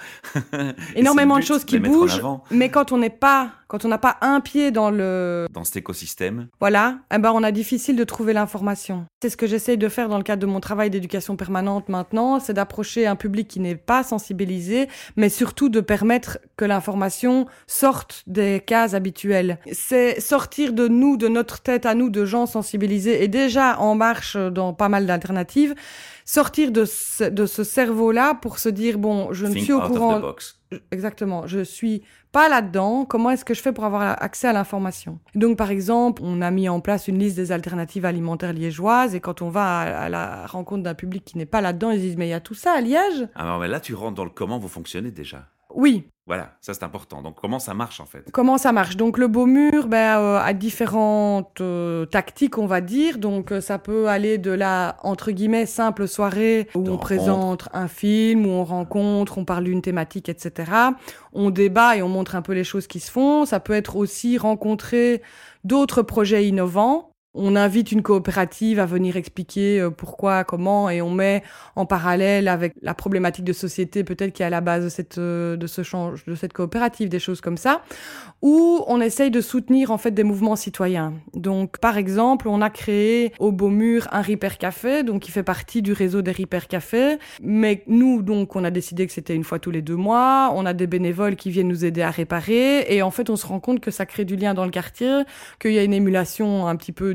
Énormément 0.96 1.36
de 1.38 1.42
choses 1.42 1.64
qui 1.64 1.78
bougent, 1.78 2.22
mais 2.50 2.70
quand 2.70 2.90
on 2.92 2.96
n'est 2.98 3.10
pas, 3.10 3.50
quand 3.66 3.84
on 3.84 3.88
n'a 3.88 3.98
pas 3.98 4.16
un 4.22 4.40
pied 4.40 4.70
dans 4.70 4.90
le, 4.90 5.46
dans 5.52 5.62
cet 5.62 5.76
écosystème. 5.76 6.48
voilà, 6.58 6.98
eh 7.14 7.18
ben 7.18 7.32
on 7.34 7.42
a 7.42 7.52
difficile 7.52 7.96
de 7.96 8.04
trouver 8.04 8.32
l'information. 8.32 9.04
C'est 9.22 9.28
ce 9.28 9.36
que 9.36 9.46
j'essaye 9.46 9.76
de 9.76 9.88
faire 9.88 10.08
dans 10.08 10.16
le 10.16 10.22
cadre 10.24 10.40
de 10.40 10.46
mon 10.46 10.60
travail 10.60 10.88
d'éducation 10.88 11.36
permanente 11.36 11.90
maintenant, 11.90 12.40
c'est 12.40 12.54
d'approcher 12.54 13.06
un 13.06 13.16
public 13.16 13.46
qui 13.46 13.60
n'est 13.60 13.74
pas 13.76 14.02
sensibilisé, 14.02 14.88
mais 15.16 15.28
surtout 15.28 15.68
de 15.68 15.80
permettre 15.80 16.38
que 16.56 16.64
l'information 16.64 17.46
sorte 17.66 18.22
des 18.26 18.62
cases 18.64 18.94
habituelles. 18.94 19.58
C'est 19.72 20.18
sortir 20.20 20.72
de 20.72 20.88
nous, 20.88 21.18
de 21.18 21.28
notre 21.28 21.60
tête 21.60 21.84
à 21.84 21.94
nous, 21.94 22.08
de 22.08 22.24
gens 22.24 22.46
sensibilisés 22.46 23.22
et 23.22 23.28
déjà 23.28 23.78
en 23.80 23.94
marche 23.94 24.36
dans 24.36 24.72
pas 24.72 24.88
mal 24.88 25.04
d'alternatives. 25.04 25.74
Sortir 26.30 26.72
de 26.72 26.84
ce, 26.84 27.24
de 27.24 27.46
ce 27.46 27.64
cerveau-là 27.64 28.34
pour 28.34 28.58
se 28.58 28.68
dire 28.68 28.98
bon, 28.98 29.32
je 29.32 29.46
ne 29.46 29.54
Think 29.54 29.64
suis 29.64 29.72
au 29.72 29.80
courant. 29.80 30.20
Exactement. 30.90 31.46
Je 31.46 31.60
suis 31.60 32.02
pas 32.32 32.50
là-dedans. 32.50 33.06
Comment 33.06 33.30
est-ce 33.30 33.46
que 33.46 33.54
je 33.54 33.62
fais 33.62 33.72
pour 33.72 33.86
avoir 33.86 34.22
accès 34.22 34.46
à 34.46 34.52
l'information? 34.52 35.20
Donc, 35.34 35.56
par 35.56 35.70
exemple, 35.70 36.20
on 36.22 36.42
a 36.42 36.50
mis 36.50 36.68
en 36.68 36.80
place 36.80 37.08
une 37.08 37.18
liste 37.18 37.36
des 37.36 37.50
alternatives 37.50 38.04
alimentaires 38.04 38.52
liégeoises 38.52 39.14
et 39.14 39.20
quand 39.20 39.40
on 39.40 39.48
va 39.48 39.80
à, 39.80 40.00
à 40.00 40.08
la 40.10 40.46
rencontre 40.46 40.82
d'un 40.82 40.92
public 40.92 41.24
qui 41.24 41.38
n'est 41.38 41.46
pas 41.46 41.62
là-dedans, 41.62 41.92
ils 41.92 42.00
disent 42.00 42.18
mais 42.18 42.26
il 42.26 42.32
y 42.32 42.34
a 42.34 42.40
tout 42.40 42.52
ça 42.52 42.72
à 42.72 42.82
Liège? 42.82 43.26
Alors 43.34 43.58
mais 43.58 43.68
là, 43.68 43.80
tu 43.80 43.94
rentres 43.94 44.16
dans 44.16 44.24
le 44.24 44.30
comment 44.30 44.58
vous 44.58 44.68
fonctionnez 44.68 45.10
déjà. 45.10 45.48
Oui. 45.74 46.08
Voilà, 46.28 46.52
ça 46.60 46.74
c'est 46.74 46.82
important. 46.82 47.22
Donc 47.22 47.36
comment 47.40 47.58
ça 47.58 47.72
marche 47.72 48.00
en 48.00 48.04
fait? 48.04 48.30
Comment 48.32 48.58
ça 48.58 48.70
marche? 48.70 48.98
Donc 48.98 49.16
le 49.16 49.28
beau 49.28 49.46
mur 49.46 49.86
ben, 49.86 50.18
euh, 50.18 50.38
a 50.38 50.52
différentes 50.52 51.62
euh, 51.62 52.04
tactiques, 52.04 52.58
on 52.58 52.66
va 52.66 52.82
dire. 52.82 53.16
Donc 53.16 53.50
euh, 53.50 53.62
ça 53.62 53.78
peut 53.78 54.08
aller 54.08 54.36
de 54.36 54.50
la 54.50 54.98
entre 55.02 55.30
guillemets 55.30 55.64
simple 55.64 56.06
soirée 56.06 56.68
où 56.74 56.80
on 56.80 56.82
rencontre. 56.82 57.00
présente 57.00 57.68
un 57.72 57.88
film, 57.88 58.44
où 58.44 58.50
on 58.50 58.64
rencontre, 58.64 59.38
on 59.38 59.46
parle 59.46 59.64
d'une 59.64 59.80
thématique, 59.80 60.28
etc. 60.28 60.70
On 61.32 61.48
débat 61.48 61.96
et 61.96 62.02
on 62.02 62.10
montre 62.10 62.36
un 62.36 62.42
peu 62.42 62.52
les 62.52 62.64
choses 62.64 62.86
qui 62.86 63.00
se 63.00 63.10
font. 63.10 63.46
Ça 63.46 63.58
peut 63.58 63.72
être 63.72 63.96
aussi 63.96 64.36
rencontrer 64.36 65.22
d'autres 65.64 66.02
projets 66.02 66.46
innovants. 66.46 67.14
On 67.40 67.54
invite 67.56 67.92
une 67.92 68.02
coopérative 68.02 68.80
à 68.80 68.86
venir 68.86 69.16
expliquer 69.16 69.80
euh, 69.80 69.90
pourquoi, 69.90 70.44
comment, 70.44 70.90
et 70.90 71.00
on 71.00 71.10
met 71.10 71.42
en 71.76 71.86
parallèle 71.86 72.48
avec 72.48 72.74
la 72.82 72.94
problématique 72.94 73.44
de 73.44 73.52
société 73.52 74.02
peut-être 74.02 74.32
qui 74.32 74.42
est 74.42 74.46
à 74.46 74.50
la 74.50 74.60
base 74.60 74.84
de 74.84 74.88
cette 74.88 75.18
euh, 75.18 75.56
de 75.56 75.66
ce 75.66 75.82
change 75.82 76.24
de 76.24 76.34
cette 76.34 76.52
coopérative, 76.52 77.08
des 77.08 77.20
choses 77.20 77.40
comme 77.40 77.56
ça 77.56 77.82
où 78.42 78.84
on 78.86 79.00
essaye 79.00 79.30
de 79.30 79.40
soutenir 79.40 79.90
en 79.90 79.98
fait 79.98 80.10
des 80.10 80.24
mouvements 80.24 80.56
citoyens. 80.56 81.14
Donc 81.34 81.78
par 81.78 81.96
exemple, 81.96 82.48
on 82.48 82.60
a 82.60 82.70
créé 82.70 83.32
au 83.38 83.52
Beaumur 83.52 84.08
un 84.12 84.22
Repair 84.22 84.58
Café, 84.58 85.02
donc 85.02 85.22
qui 85.22 85.30
fait 85.30 85.42
partie 85.42 85.82
du 85.82 85.92
réseau 85.92 86.22
des 86.22 86.32
Repair 86.32 86.68
Café. 86.68 87.18
Mais 87.42 87.82
nous, 87.86 88.22
donc, 88.22 88.56
on 88.56 88.64
a 88.64 88.70
décidé 88.70 89.06
que 89.06 89.12
c'était 89.12 89.34
une 89.34 89.44
fois 89.44 89.58
tous 89.58 89.70
les 89.70 89.82
deux 89.82 89.96
mois. 89.96 90.52
On 90.54 90.66
a 90.66 90.72
des 90.72 90.86
bénévoles 90.86 91.36
qui 91.36 91.50
viennent 91.50 91.68
nous 91.68 91.84
aider 91.84 92.02
à 92.02 92.10
réparer. 92.10 92.86
Et 92.88 93.02
en 93.02 93.10
fait, 93.10 93.30
on 93.30 93.36
se 93.36 93.46
rend 93.46 93.60
compte 93.60 93.80
que 93.80 93.90
ça 93.90 94.06
crée 94.06 94.24
du 94.24 94.36
lien 94.36 94.54
dans 94.54 94.64
le 94.64 94.70
quartier, 94.70 95.22
qu'il 95.60 95.72
y 95.72 95.78
a 95.78 95.82
une 95.82 95.94
émulation 95.94 96.66
un 96.66 96.76
petit 96.76 96.92
peu 96.92 97.14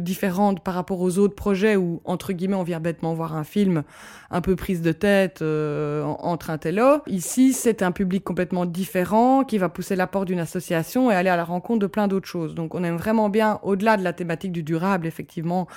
par 0.63 0.73
rapport 0.73 1.01
aux 1.01 1.17
autres 1.19 1.35
projets 1.35 1.75
où, 1.75 2.01
entre 2.05 2.33
guillemets, 2.33 2.55
on 2.55 2.63
vient 2.63 2.79
bêtement 2.79 3.13
voir 3.13 3.35
un 3.35 3.43
film 3.43 3.83
un 4.31 4.41
peu 4.41 4.55
prise 4.55 4.81
de 4.81 4.91
tête 4.91 5.41
euh, 5.41 6.03
en- 6.03 6.17
entre 6.23 6.49
un 6.49 6.57
télo. 6.57 6.99
Ici, 7.07 7.53
c'est 7.53 7.81
un 7.81 7.91
public 7.91 8.23
complètement 8.23 8.65
différent 8.65 9.43
qui 9.43 9.57
va 9.57 9.69
pousser 9.69 9.95
la 9.95 10.07
porte 10.07 10.27
d'une 10.27 10.39
association 10.39 11.11
et 11.11 11.15
aller 11.15 11.29
à 11.29 11.35
la 11.37 11.43
rencontre 11.43 11.79
de 11.79 11.87
plein 11.87 12.07
d'autres 12.07 12.27
choses. 12.27 12.55
Donc, 12.55 12.75
on 12.75 12.83
aime 12.83 12.97
vraiment 12.97 13.29
bien, 13.29 13.59
au-delà 13.63 13.97
de 13.97 14.03
la 14.03 14.13
thématique 14.13 14.51
du 14.51 14.63
durable, 14.63 15.07
effectivement, 15.07 15.67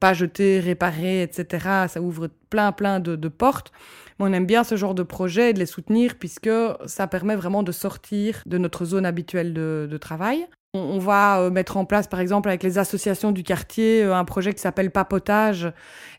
pas 0.00 0.14
jeter, 0.14 0.60
réparer, 0.60 1.22
etc. 1.22 1.86
Ça 1.88 2.00
ouvre 2.00 2.28
plein, 2.50 2.72
plein 2.72 3.00
de, 3.00 3.16
de 3.16 3.28
portes. 3.28 3.72
Mais 4.18 4.26
on 4.28 4.32
aime 4.32 4.46
bien 4.46 4.64
ce 4.64 4.76
genre 4.76 4.94
de 4.94 5.02
projet 5.02 5.50
et 5.50 5.52
de 5.52 5.58
les 5.58 5.66
soutenir 5.66 6.14
puisque 6.18 6.50
ça 6.86 7.06
permet 7.06 7.36
vraiment 7.36 7.62
de 7.62 7.72
sortir 7.72 8.42
de 8.46 8.58
notre 8.58 8.84
zone 8.84 9.04
habituelle 9.06 9.52
de 9.52 9.96
travail. 9.98 10.46
On 10.76 10.98
va 10.98 11.40
euh, 11.40 11.50
mettre 11.50 11.76
en 11.76 11.84
place, 11.84 12.06
par 12.06 12.20
exemple, 12.20 12.48
avec 12.48 12.62
les 12.62 12.78
associations 12.78 13.32
du 13.32 13.42
quartier, 13.42 14.02
euh, 14.02 14.14
un 14.14 14.24
projet 14.24 14.52
qui 14.52 14.60
s'appelle 14.60 14.90
Papotage 14.90 15.72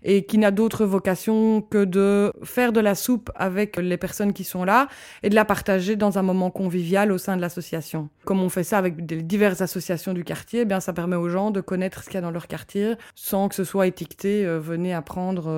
et 0.04 0.26
qui 0.26 0.38
n'a 0.38 0.52
d'autre 0.52 0.86
vocation 0.86 1.62
que 1.62 1.86
de 1.86 2.34
faire 2.44 2.72
de 2.72 2.80
la 2.80 2.96
soupe 2.96 3.32
avec 3.36 3.78
les 3.78 3.98
personnes 3.98 4.34
qui 4.34 4.44
sont 4.44 4.64
là 4.64 4.88
et 5.24 5.30
de 5.30 5.36
la 5.36 5.46
partager 5.46 5.96
dans 5.96 6.18
un 6.18 6.22
moment 6.22 6.52
convivial 6.52 7.12
au 7.12 7.18
sein 7.18 7.36
de 7.36 7.42
l'association. 7.42 8.10
Comme 8.26 8.42
on 8.42 8.50
fait 8.50 8.64
ça 8.64 8.78
avec 8.78 9.06
des 9.06 9.22
diverses 9.22 9.62
associations 9.62 10.14
du 10.14 10.24
quartier, 10.24 10.62
eh 10.62 10.66
bien 10.66 10.80
ça 10.80 10.94
permet 10.94 11.16
aux 11.16 11.30
gens 11.30 11.52
de 11.52 11.62
connaître 11.62 12.04
ce 12.04 12.10
qu'il 12.10 12.16
y 12.16 12.18
a 12.18 12.22
dans 12.22 12.32
leur 12.32 12.48
quartier 12.48 12.96
sans 13.16 13.50
que 13.50 13.56
ce 13.56 13.64
soit 13.64 13.88
étiqueté 13.88 14.46
euh, 14.46 14.60
venez 14.60 14.94
apprendre 14.94 15.50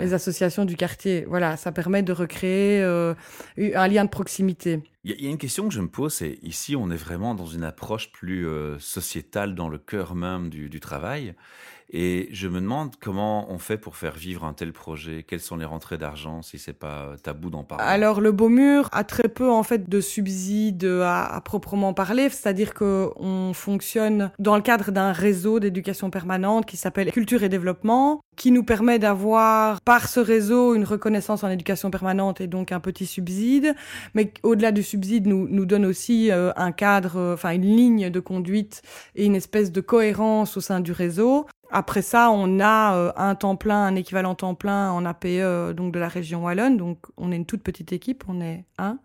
les 0.00 0.14
associations 0.14 0.64
du 0.64 0.76
quartier. 0.76 1.24
Voilà, 1.28 1.56
ça 1.56 1.72
permet 1.72 2.02
de 2.02 2.12
recréer 2.12 2.82
euh, 2.82 3.14
un 3.58 3.88
lien 3.88 4.04
de 4.04 4.10
proximité. 4.10 4.82
Il 5.04 5.20
y, 5.20 5.26
a 5.26 5.30
une 5.30 5.38
question 5.38 5.68
que 5.68 5.74
je 5.74 5.80
me 5.80 5.88
pose, 5.88 6.14
c'est 6.14 6.38
ici 6.42 6.74
on 6.74 6.90
est 6.90 6.96
vraiment 6.96 7.36
dans 7.36 7.46
une 7.46 7.62
approche 7.62 8.10
plus 8.10 8.46
euh, 8.46 8.76
sociétale 8.80 9.54
dans 9.54 9.68
le 9.68 9.78
cœur 9.78 10.16
même 10.16 10.48
du, 10.48 10.68
du 10.68 10.80
travail. 10.80 11.34
Et 11.90 12.28
je 12.32 12.48
me 12.48 12.60
demande 12.60 12.94
comment 13.00 13.50
on 13.50 13.58
fait 13.58 13.78
pour 13.78 13.96
faire 13.96 14.14
vivre 14.14 14.44
un 14.44 14.52
tel 14.52 14.72
projet. 14.72 15.24
Quelles 15.26 15.40
sont 15.40 15.56
les 15.56 15.64
rentrées 15.64 15.98
d'argent 15.98 16.42
si 16.42 16.58
c'est 16.58 16.72
pas 16.72 17.14
tabou 17.22 17.48
d'en 17.48 17.62
parler? 17.62 17.84
Alors 17.86 18.20
le 18.20 18.32
Beaumur 18.32 18.88
a 18.92 19.04
très 19.04 19.28
peu 19.28 19.50
en 19.50 19.62
fait 19.62 19.88
de 19.88 20.00
subsides 20.00 20.84
à, 20.84 21.40
proprement 21.44 21.94
parler, 21.94 22.28
c'est-à-dire 22.28 22.74
que 22.74 23.10
on 23.16 23.52
fonctionne 23.52 24.32
dans 24.38 24.56
le 24.56 24.62
cadre 24.62 24.90
d'un 24.90 25.12
réseau 25.12 25.60
d'éducation 25.60 26.10
permanente 26.10 26.66
qui 26.66 26.76
s'appelle 26.76 27.12
Culture 27.12 27.44
et 27.44 27.48
Développement, 27.48 28.20
qui 28.36 28.50
nous 28.50 28.64
permet 28.64 28.98
d'avoir 28.98 29.80
par 29.80 30.08
ce 30.08 30.18
réseau 30.18 30.74
une 30.74 30.84
reconnaissance 30.84 31.44
en 31.44 31.48
éducation 31.48 31.90
permanente 31.90 32.40
et 32.40 32.48
donc 32.48 32.72
un 32.72 32.80
petit 32.80 33.06
subside, 33.06 33.74
mais 34.14 34.32
au-delà 34.42 34.72
du 34.72 34.82
subside 34.82 35.26
nous 35.26 35.46
nous 35.48 35.66
donne 35.66 35.86
aussi 35.86 36.32
euh, 36.32 36.50
un 36.56 36.72
cadre, 36.72 37.32
enfin 37.34 37.52
une 37.52 37.62
ligne 37.62 38.10
de 38.10 38.20
conduite 38.20 38.82
et 39.14 39.24
une 39.24 39.36
espèce 39.36 39.70
de 39.70 39.80
cohérence 39.80 40.56
au 40.56 40.60
sein 40.60 40.80
du 40.80 40.92
réseau. 40.92 41.46
Après 41.70 42.02
ça, 42.02 42.30
on 42.30 42.60
a 42.60 42.96
euh, 42.96 43.12
un 43.16 43.34
temps 43.34 43.56
plein, 43.56 43.84
un 43.84 43.96
équivalent 43.96 44.34
temps 44.34 44.54
plein 44.54 44.90
en 44.90 45.04
APE 45.04 45.24
euh, 45.26 45.72
donc 45.72 45.92
de 45.92 45.98
la 45.98 46.08
région 46.08 46.44
wallonne. 46.44 46.76
Donc 46.76 47.06
on 47.16 47.32
est 47.32 47.36
une 47.36 47.46
toute 47.46 47.62
petite 47.62 47.92
équipe, 47.92 48.24
on 48.28 48.40
est 48.40 48.64
un, 48.78 48.98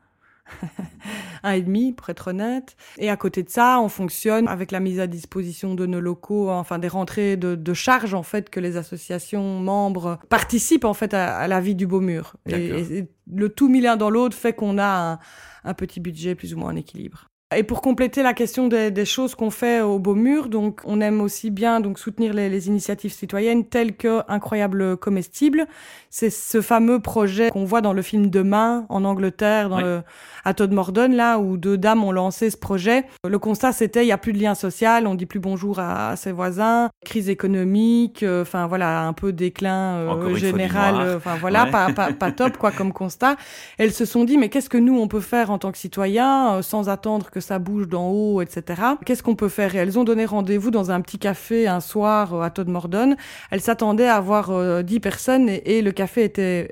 un 1.43 1.51
et 1.51 1.61
demi 1.61 1.93
pour 1.93 2.09
être 2.09 2.29
honnête. 2.29 2.75
Et 2.97 3.09
à 3.09 3.17
côté 3.17 3.43
de 3.43 3.49
ça, 3.49 3.79
on 3.79 3.89
fonctionne 3.89 4.47
avec 4.47 4.71
la 4.71 4.79
mise 4.79 4.99
à 4.99 5.07
disposition 5.07 5.75
de 5.75 5.85
nos 5.85 5.99
locaux, 5.99 6.49
enfin 6.49 6.79
des 6.79 6.87
rentrées 6.87 7.37
de, 7.37 7.55
de 7.55 7.73
charges 7.73 8.13
en 8.13 8.23
fait 8.23 8.49
que 8.49 8.59
les 8.59 8.77
associations 8.77 9.59
membres 9.59 10.19
participent 10.29 10.85
en 10.85 10.93
fait 10.93 11.13
à, 11.13 11.47
la 11.47 11.61
vie 11.61 11.75
du 11.75 11.87
Beaumur. 11.87 12.35
Et, 12.47 12.97
et, 12.97 13.07
le 13.33 13.49
tout 13.49 13.69
mis 13.69 13.81
l'un 13.81 13.95
dans 13.95 14.09
l'autre 14.09 14.35
fait 14.35 14.53
qu'on 14.53 14.77
a 14.77 15.13
un, 15.13 15.19
un 15.63 15.73
petit 15.73 15.99
budget 15.99 16.35
plus 16.35 16.53
ou 16.53 16.57
moins 16.57 16.73
en 16.73 16.75
équilibre. 16.75 17.30
Et 17.53 17.63
pour 17.63 17.81
compléter 17.81 18.23
la 18.23 18.33
question 18.33 18.69
des, 18.69 18.91
des 18.91 19.03
choses 19.03 19.35
qu'on 19.35 19.51
fait 19.51 19.81
au 19.81 19.99
Beaumur, 19.99 20.47
donc 20.47 20.79
on 20.85 21.01
aime 21.01 21.19
aussi 21.19 21.49
bien 21.49 21.81
donc 21.81 21.99
soutenir 21.99 22.33
les, 22.33 22.47
les 22.47 22.67
initiatives 22.67 23.11
citoyennes 23.11 23.65
telles 23.65 23.97
que 23.97 24.21
Incroyable 24.29 24.95
Comestible. 24.95 25.67
C'est 26.09 26.29
ce 26.29 26.61
fameux 26.61 26.99
projet 26.99 27.49
qu'on 27.49 27.65
voit 27.65 27.81
dans 27.81 27.93
le 27.93 28.01
film 28.01 28.29
Demain 28.29 28.85
en 28.87 29.03
Angleterre, 29.03 29.69
dans 29.69 29.81
le 29.81 30.01
à 30.43 30.53
Todd 30.53 30.71
Mordon 30.71 31.09
là 31.11 31.39
où 31.39 31.57
deux 31.57 31.77
dames 31.77 32.03
ont 32.03 32.11
lancé 32.11 32.49
ce 32.49 32.57
projet. 32.57 33.05
Le 33.27 33.39
constat 33.39 33.73
c'était 33.73 34.03
il 34.03 34.07
y 34.07 34.11
a 34.11 34.17
plus 34.17 34.33
de 34.33 34.39
lien 34.39 34.55
social, 34.55 35.07
on 35.07 35.15
dit 35.15 35.25
plus 35.25 35.39
bonjour 35.39 35.79
à, 35.79 36.15
ses 36.15 36.31
voisins, 36.31 36.89
crise 37.05 37.29
économique, 37.29 38.23
euh, 38.23 38.41
enfin 38.43 38.67
voilà 38.67 39.01
un 39.01 39.13
peu 39.13 39.33
déclin 39.33 39.95
euh, 39.95 40.35
général, 40.35 40.95
euh, 40.99 41.17
enfin 41.17 41.35
voilà 41.39 41.65
pas, 41.65 41.91
pas, 41.93 42.13
pas 42.13 42.31
top 42.31 42.57
quoi 42.57 42.71
comme 42.71 42.93
constat. 42.93 43.35
Elles 43.77 43.93
se 43.93 44.05
sont 44.05 44.23
dit 44.23 44.37
mais 44.37 44.49
qu'est-ce 44.49 44.69
que 44.69 44.77
nous 44.77 44.97
on 44.97 45.07
peut 45.07 45.19
faire 45.19 45.51
en 45.51 45.57
tant 45.57 45.71
que 45.71 45.77
citoyens 45.77 46.61
sans 46.61 46.89
attendre 46.89 47.29
que 47.29 47.40
ça 47.41 47.59
bouge 47.59 47.87
d'en 47.87 48.09
haut, 48.09 48.41
etc. 48.41 48.81
Qu'est-ce 49.05 49.23
qu'on 49.23 49.35
peut 49.35 49.49
faire? 49.49 49.75
Elles 49.75 49.99
ont 49.99 50.03
donné 50.03 50.25
rendez-vous 50.25 50.71
dans 50.71 50.91
un 50.91 51.01
petit 51.01 51.19
café 51.19 51.67
un 51.67 51.79
soir 51.79 52.33
euh, 52.33 52.41
à 52.41 52.49
Todd 52.49 52.69
Mordon. 52.69 53.15
Elles 53.49 53.61
s'attendaient 53.61 54.07
à 54.07 54.15
avoir 54.15 54.51
euh, 54.51 54.81
dix 54.83 54.99
personnes 54.99 55.49
et, 55.49 55.81
le 55.81 55.91
café 55.91 56.23
était 56.23 56.71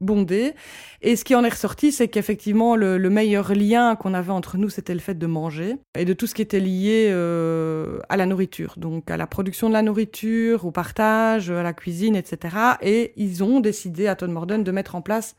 bondé. 0.00 0.54
Et 1.00 1.16
ce 1.16 1.24
qui 1.24 1.34
en 1.34 1.42
est 1.42 1.48
ressorti, 1.48 1.90
c'est 1.90 2.08
qu'effectivement, 2.08 2.76
le, 2.76 2.98
meilleur 3.08 3.54
lien 3.54 3.96
qu'on 3.96 4.12
avait 4.12 4.30
entre 4.30 4.58
nous, 4.58 4.68
c'était 4.68 4.92
le 4.92 5.00
fait 5.00 5.14
de 5.14 5.26
manger 5.26 5.76
et 5.98 6.04
de 6.04 6.12
tout 6.12 6.26
ce 6.26 6.34
qui 6.34 6.42
était 6.42 6.60
lié 6.60 7.08
euh, 7.10 7.98
à 8.10 8.16
la 8.16 8.26
nourriture, 8.26 8.74
donc 8.76 9.10
à 9.10 9.16
la 9.16 9.26
production 9.26 9.68
de 9.68 9.72
la 9.72 9.82
nourriture, 9.82 10.66
au 10.66 10.70
partage, 10.70 11.50
à 11.50 11.62
la 11.62 11.72
cuisine, 11.72 12.14
etc. 12.14 12.56
Et 12.82 13.14
ils 13.16 13.42
ont 13.42 13.60
décidé 13.60 14.06
à 14.06 14.16
Todd 14.16 14.30
Mordon 14.30 14.58
de 14.58 14.70
mettre 14.70 14.94
en 14.94 15.00
place 15.00 15.34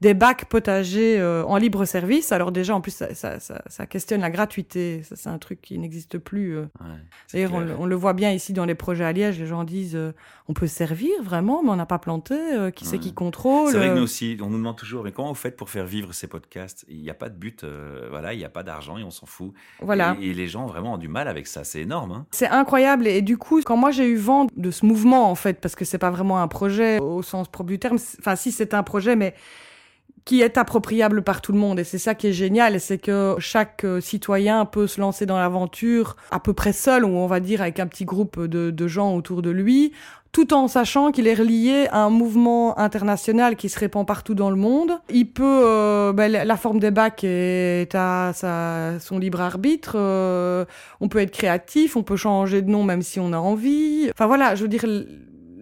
des 0.00 0.14
bacs 0.14 0.46
potagers 0.46 1.20
euh, 1.20 1.44
en 1.44 1.56
libre 1.56 1.84
service. 1.84 2.32
Alors 2.32 2.52
déjà, 2.52 2.74
en 2.74 2.80
plus, 2.80 2.92
ça, 2.92 3.14
ça, 3.14 3.38
ça, 3.38 3.62
ça 3.66 3.86
questionne 3.86 4.22
la 4.22 4.30
gratuité. 4.30 5.02
Ça, 5.02 5.14
c'est 5.16 5.28
un 5.28 5.38
truc 5.38 5.60
qui 5.60 5.78
n'existe 5.78 6.18
plus. 6.18 6.56
Euh. 6.56 6.62
Ouais, 6.80 6.86
D'ailleurs, 7.32 7.52
on, 7.52 7.82
on, 7.82 7.86
le 7.86 7.94
voit 7.94 8.14
bien 8.14 8.30
ici 8.30 8.52
dans 8.52 8.64
les 8.64 8.74
projets 8.74 9.04
à 9.04 9.12
Liège. 9.12 9.38
Les 9.38 9.46
gens 9.46 9.62
disent, 9.64 9.96
euh, 9.96 10.12
on 10.48 10.54
peut 10.54 10.66
servir 10.66 11.10
vraiment, 11.22 11.62
mais 11.62 11.70
on 11.70 11.76
n'a 11.76 11.86
pas 11.86 11.98
planté. 11.98 12.34
qui 12.74 12.86
c'est 12.86 12.98
qui 12.98 13.12
contrôle 13.12 13.70
C'est 13.70 13.76
vrai 13.76 13.90
que 13.90 13.94
nous 13.94 14.02
aussi, 14.02 14.38
on 14.40 14.48
nous 14.48 14.56
demande 14.56 14.76
toujours, 14.76 15.04
mais 15.04 15.12
comment 15.12 15.28
vous 15.28 15.34
faites 15.34 15.56
pour 15.56 15.68
faire 15.68 15.86
vivre 15.86 16.12
ces 16.12 16.26
podcasts? 16.26 16.84
Il 16.88 17.00
n'y 17.02 17.10
a 17.10 17.14
pas 17.14 17.28
de 17.28 17.36
but, 17.36 17.64
voilà, 18.08 18.32
il 18.32 18.38
n'y 18.38 18.44
a 18.44 18.50
pas 18.50 18.62
d'argent 18.62 18.96
et 18.96 19.04
on 19.04 19.10
s'en 19.10 19.26
fout. 19.26 19.52
Voilà. 19.80 20.16
Et, 20.20 20.30
et, 20.30 20.34
les 20.34 20.48
gens 20.48 20.66
vraiment 20.66 20.94
ont 20.94 20.98
du 20.98 21.08
mal 21.08 21.28
avec 21.28 21.46
ça. 21.46 21.62
C'est 21.64 21.82
énorme. 21.82 22.12
Hein 22.12 22.26
c'est 22.30 22.48
incroyable. 22.48 23.06
Et, 23.06 23.22
du 23.22 23.36
coup, 23.36 23.60
quand 23.62 23.76
moi 23.76 23.90
j'ai 23.90 24.08
eu 24.08 24.16
vent 24.16 24.46
de 24.56 24.70
ce 24.70 24.86
mouvement, 24.86 25.30
en 25.30 25.34
fait, 25.34 25.60
parce 25.60 25.76
que 25.76 25.84
c'est 25.84 25.98
pas 25.98 26.10
vraiment 26.10 26.40
un 26.40 26.48
projet 26.48 26.98
au 26.98 27.22
sens 27.22 27.48
propre 27.48 27.68
du 27.68 27.78
terme. 27.78 27.98
Enfin, 28.18 28.34
si 28.34 28.50
c'est 28.50 28.74
un 28.74 28.82
projet, 28.82 29.14
mais 29.14 29.34
qui 30.24 30.42
est 30.42 30.58
appropriable 30.58 31.22
par 31.22 31.40
tout 31.40 31.52
le 31.52 31.58
monde. 31.58 31.78
Et 31.80 31.84
c'est 31.84 31.98
ça 31.98 32.14
qui 32.14 32.28
est 32.28 32.32
génial, 32.32 32.80
c'est 32.80 32.98
que 32.98 33.36
chaque 33.38 33.84
euh, 33.84 34.00
citoyen 34.00 34.64
peut 34.64 34.86
se 34.86 35.00
lancer 35.00 35.26
dans 35.26 35.38
l'aventure 35.38 36.16
à 36.30 36.40
peu 36.40 36.52
près 36.52 36.72
seul, 36.72 37.04
ou 37.04 37.08
on 37.08 37.26
va 37.26 37.40
dire 37.40 37.62
avec 37.62 37.80
un 37.80 37.86
petit 37.86 38.04
groupe 38.04 38.40
de, 38.40 38.86
gens 38.86 39.14
autour 39.14 39.42
de 39.42 39.50
lui, 39.50 39.92
tout 40.32 40.54
en 40.54 40.68
sachant 40.68 41.10
qu'il 41.10 41.26
est 41.26 41.34
relié 41.34 41.86
à 41.90 42.04
un 42.04 42.10
mouvement 42.10 42.78
international 42.78 43.56
qui 43.56 43.68
se 43.68 43.78
répand 43.78 44.06
partout 44.06 44.34
dans 44.34 44.50
le 44.50 44.56
monde. 44.56 44.92
Il 45.10 45.30
peut, 45.30 45.62
euh, 45.64 46.12
ben, 46.12 46.30
la 46.30 46.56
forme 46.56 46.78
des 46.78 46.90
bacs 46.90 47.24
est 47.24 47.94
à 47.94 48.32
son 49.00 49.18
libre 49.18 49.40
arbitre. 49.40 49.94
Euh, 49.96 50.64
on 51.00 51.08
peut 51.08 51.18
être 51.18 51.32
créatif, 51.32 51.96
on 51.96 52.02
peut 52.02 52.16
changer 52.16 52.62
de 52.62 52.70
nom 52.70 52.84
même 52.84 53.02
si 53.02 53.18
on 53.20 53.32
a 53.32 53.38
envie. 53.38 54.08
Enfin 54.12 54.26
voilà, 54.26 54.54
je 54.54 54.62
veux 54.62 54.68
dire, 54.68 54.84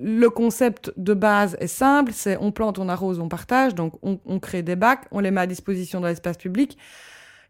le 0.01 0.31
concept 0.31 0.93
de 0.97 1.15
base 1.15 1.57
est 1.61 1.67
simple, 1.67 2.13
c'est 2.15 2.37
on 2.41 2.53
plante, 2.53 2.79
on 2.79 2.89
arrose, 2.89 3.19
on 3.19 3.29
partage, 3.29 3.75
donc 3.75 3.95
on, 4.03 4.39
crée 4.39 4.63
des 4.63 4.77
bacs, 4.77 5.07
on 5.11 5.21
les 5.21 5.31
met 5.31 5.41
à 5.41 5.47
disposition 5.47 6.01
dans 6.01 6.07
l'espace 6.07 6.37
public. 6.37 6.79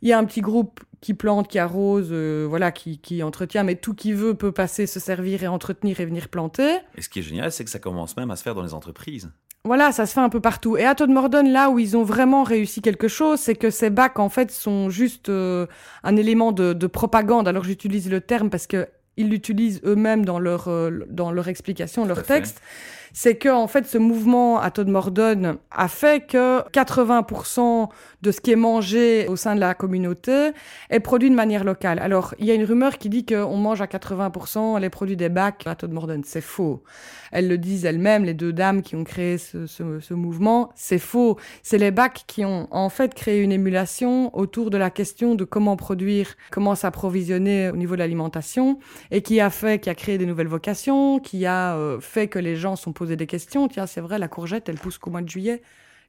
Il 0.01 0.09
y 0.09 0.13
a 0.13 0.19
un 0.19 0.25
petit 0.25 0.41
groupe 0.41 0.81
qui 1.01 1.13
plante, 1.13 1.49
qui 1.49 1.59
arrose, 1.59 2.09
euh, 2.13 2.47
voilà, 2.49 2.71
qui, 2.71 2.99
qui, 2.99 3.23
entretient, 3.23 3.65
mais 3.65 3.75
tout 3.75 3.95
qui 3.95 4.13
veut 4.13 4.35
peut 4.35 4.53
passer, 4.53 4.87
se 4.87 5.01
servir 5.01 5.43
et 5.43 5.49
entretenir 5.49 6.01
et 6.01 6.07
venir 6.07 6.29
planter. 6.29 6.77
Et 6.97 7.03
ce 7.03 7.09
qui 7.09 7.19
est 7.19 7.23
génial, 7.23 7.51
c'est 7.51 7.65
que 7.65 7.71
ça 7.71 7.81
commence 7.81 8.17
même 8.17 8.31
à 8.31 8.37
se 8.37 8.43
faire 8.43 8.55
dans 8.55 8.63
les 8.63 8.75
entreprises. 8.75 9.29
Voilà, 9.65 9.91
ça 9.91 10.07
se 10.07 10.13
fait 10.13 10.21
un 10.21 10.29
peu 10.29 10.41
partout. 10.41 10.77
Et 10.77 10.85
à 10.85 10.95
Todd 10.95 11.11
Mordon, 11.11 11.43
là 11.43 11.69
où 11.69 11.81
ils 11.81 11.97
ont 11.97 12.05
vraiment 12.05 12.45
réussi 12.45 12.81
quelque 12.81 13.09
chose, 13.09 13.41
c'est 13.41 13.57
que 13.57 13.71
ces 13.71 13.91
bacs, 13.91 14.21
en 14.21 14.29
fait, 14.29 14.53
sont 14.53 14.89
juste 14.89 15.29
euh, 15.29 15.67
un 16.05 16.17
élément 16.17 16.53
de, 16.53 16.73
de 16.73 16.87
propagande. 16.87 17.49
Alors 17.49 17.65
j'utilise 17.65 18.09
le 18.09 18.21
terme 18.21 18.51
parce 18.51 18.69
que 18.69 18.87
ils 19.19 19.29
l'utilisent 19.29 19.81
eux-mêmes 19.85 20.25
dans 20.25 20.39
leur, 20.39 20.69
euh, 20.69 21.05
dans 21.11 21.31
leur 21.31 21.49
explication, 21.49 22.07
leur 22.07 22.23
texte, 22.23 22.63
c'est 23.13 23.37
que 23.37 23.49
en 23.49 23.67
fait 23.67 23.87
ce 23.87 23.99
mouvement 23.99 24.61
à 24.61 24.71
Mordon 24.87 25.59
a 25.71 25.89
fait 25.89 26.27
que 26.27 26.61
80% 26.71 27.89
de 28.23 28.33
ce 28.33 28.41
qui 28.41 28.51
est 28.51 28.57
mangé 28.57 29.27
au 29.29 29.37
sein 29.37 29.55
de 29.55 29.61
la 29.61 29.75
communauté 29.75 30.51
est 30.91 31.01
produit 31.01 31.31
de 31.31 31.35
manière 31.35 31.65
locale. 31.65 31.99
Alors, 32.01 32.35
il 32.39 32.47
y 32.47 32.51
a 32.51 32.55
une 32.55 32.65
rumeur 32.65 32.99
qui 32.99 33.09
dit 33.09 33.25
qu'on 33.25 33.57
mange 33.57 33.81
à 33.81 33.87
80% 33.87 34.81
les 34.81 34.91
produits 34.91 35.17
des 35.17 35.29
bacs 35.29 35.67
à 35.67 35.77
Morden. 35.87 36.23
C'est 36.25 36.41
faux. 36.41 36.83
Elles 37.31 37.49
le 37.49 37.59
disent 37.59 37.85
elles-mêmes, 37.85 38.25
les 38.25 38.35
deux 38.35 38.53
dames 38.53 38.83
qui 38.83 38.97
ont 38.97 39.05
créé 39.05 39.39
ce, 39.39 39.67
ce, 39.67 40.01
ce 40.01 40.15
mouvement. 40.15 40.71
C'est 40.75 40.99
faux. 40.99 41.37
C'est 41.63 41.79
les 41.79 41.91
bacs 41.91 42.25
qui 42.27 42.45
ont 42.45 42.67
en 42.71 42.89
fait 42.89 43.15
créé 43.15 43.41
une 43.41 43.53
émulation 43.53 44.37
autour 44.37 44.71
de 44.71 44.79
la 44.79 44.91
question 44.91 45.35
de 45.35 45.45
comment 45.45 45.77
produire, 45.77 46.35
comment 46.51 46.75
s'approvisionner 46.75 47.71
au 47.71 47.77
niveau 47.77 47.95
de 47.95 48.01
l'alimentation 48.01 48.79
et 49.11 49.23
qui 49.23 49.41
a 49.41 49.51
fait, 49.51 49.81
qui 49.81 49.91
a 49.91 49.95
créé 49.95 50.19
des 50.19 50.27
nouvelles 50.27 50.49
vocations, 50.49 51.21
qui 51.21 51.47
a 51.47 51.77
euh, 51.77 52.01
fait 52.01 52.29
que 52.29 52.39
les 52.39 52.57
gens 52.57 52.77
sont 52.77 52.93
posés 52.99 53.17
des 53.17 53.27
questions. 53.27 53.69
Tiens, 53.69 53.87
c'est 53.87 54.01
vrai, 54.01 54.19
la 54.19 54.29
courgette, 54.29 54.69
elle 54.69 54.77
pousse 54.77 54.99
qu'au 54.99 55.11
mois 55.11 55.23
de 55.23 55.29
juillet 55.29 55.63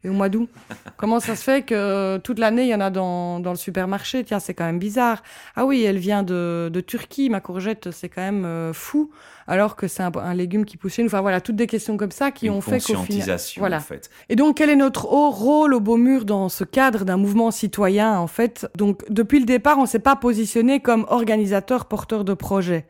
et 0.04 0.10
au 0.10 0.14
mois 0.14 0.30
d'août. 0.30 0.50
Comment 0.98 1.20
ça 1.20 1.36
se 1.36 1.44
fait 1.44 1.62
que 1.62 1.76
euh, 1.76 2.20
toute 2.20 2.40
l'année, 2.40 2.64
il 2.64 2.70
y 2.70 2.76
en 2.76 2.82
a 2.82 2.90
dans, 2.90 3.40
dans 3.40 3.52
le 3.52 3.58
supermarché? 3.58 4.24
Tiens, 4.24 4.40
c'est 4.40 4.54
quand 4.54 4.66
même 4.66 4.80
bizarre. 4.80 5.22
Ah 5.56 5.66
oui, 5.66 5.84
elle 5.84 6.00
vient 6.00 6.24
de, 6.24 6.70
de 6.72 6.82
Turquie, 6.82 7.30
ma 7.30 7.42
courgette, 7.42 7.92
c'est 7.92 8.10
quand 8.10 8.22
même 8.22 8.46
euh, 8.46 8.74
fou, 8.74 9.12
alors 9.46 9.76
que 9.76 9.88
c'est 9.88 10.02
un, 10.02 10.12
un, 10.16 10.34
légume 10.34 10.66
qui 10.66 10.78
pousse 10.78 10.94
chez 10.94 11.04
nous. 11.04 11.10
Enfin 11.10 11.22
voilà, 11.22 11.42
toutes 11.42 11.58
des 11.58 11.68
questions 11.68 11.96
comme 11.96 12.12
ça 12.12 12.32
qui 12.32 12.48
Une 12.48 12.54
ont 12.54 12.62
fait 12.62 12.80
qu'au 12.80 12.96
final... 13.04 13.38
Voilà. 13.58 13.78
En 13.78 13.82
fait. 13.82 14.10
Et 14.30 14.36
donc, 14.36 14.58
quel 14.58 14.70
est 14.70 14.76
notre 14.76 15.06
haut 15.12 15.30
rôle 15.30 15.74
au 15.74 15.80
Beaumur 15.80 16.26
dans 16.26 16.50
ce 16.50 16.64
cadre 16.64 17.06
d'un 17.06 17.18
mouvement 17.18 17.52
citoyen, 17.52 18.18
en 18.18 18.28
fait? 18.28 18.68
Donc, 18.76 19.04
depuis 19.10 19.40
le 19.40 19.46
départ, 19.46 19.78
on 19.78 19.86
s'est 19.86 20.00
pas 20.00 20.16
positionné 20.16 20.80
comme 20.80 21.06
organisateur, 21.10 21.86
porteur 21.86 22.24
de 22.24 22.34
projet. 22.34 22.86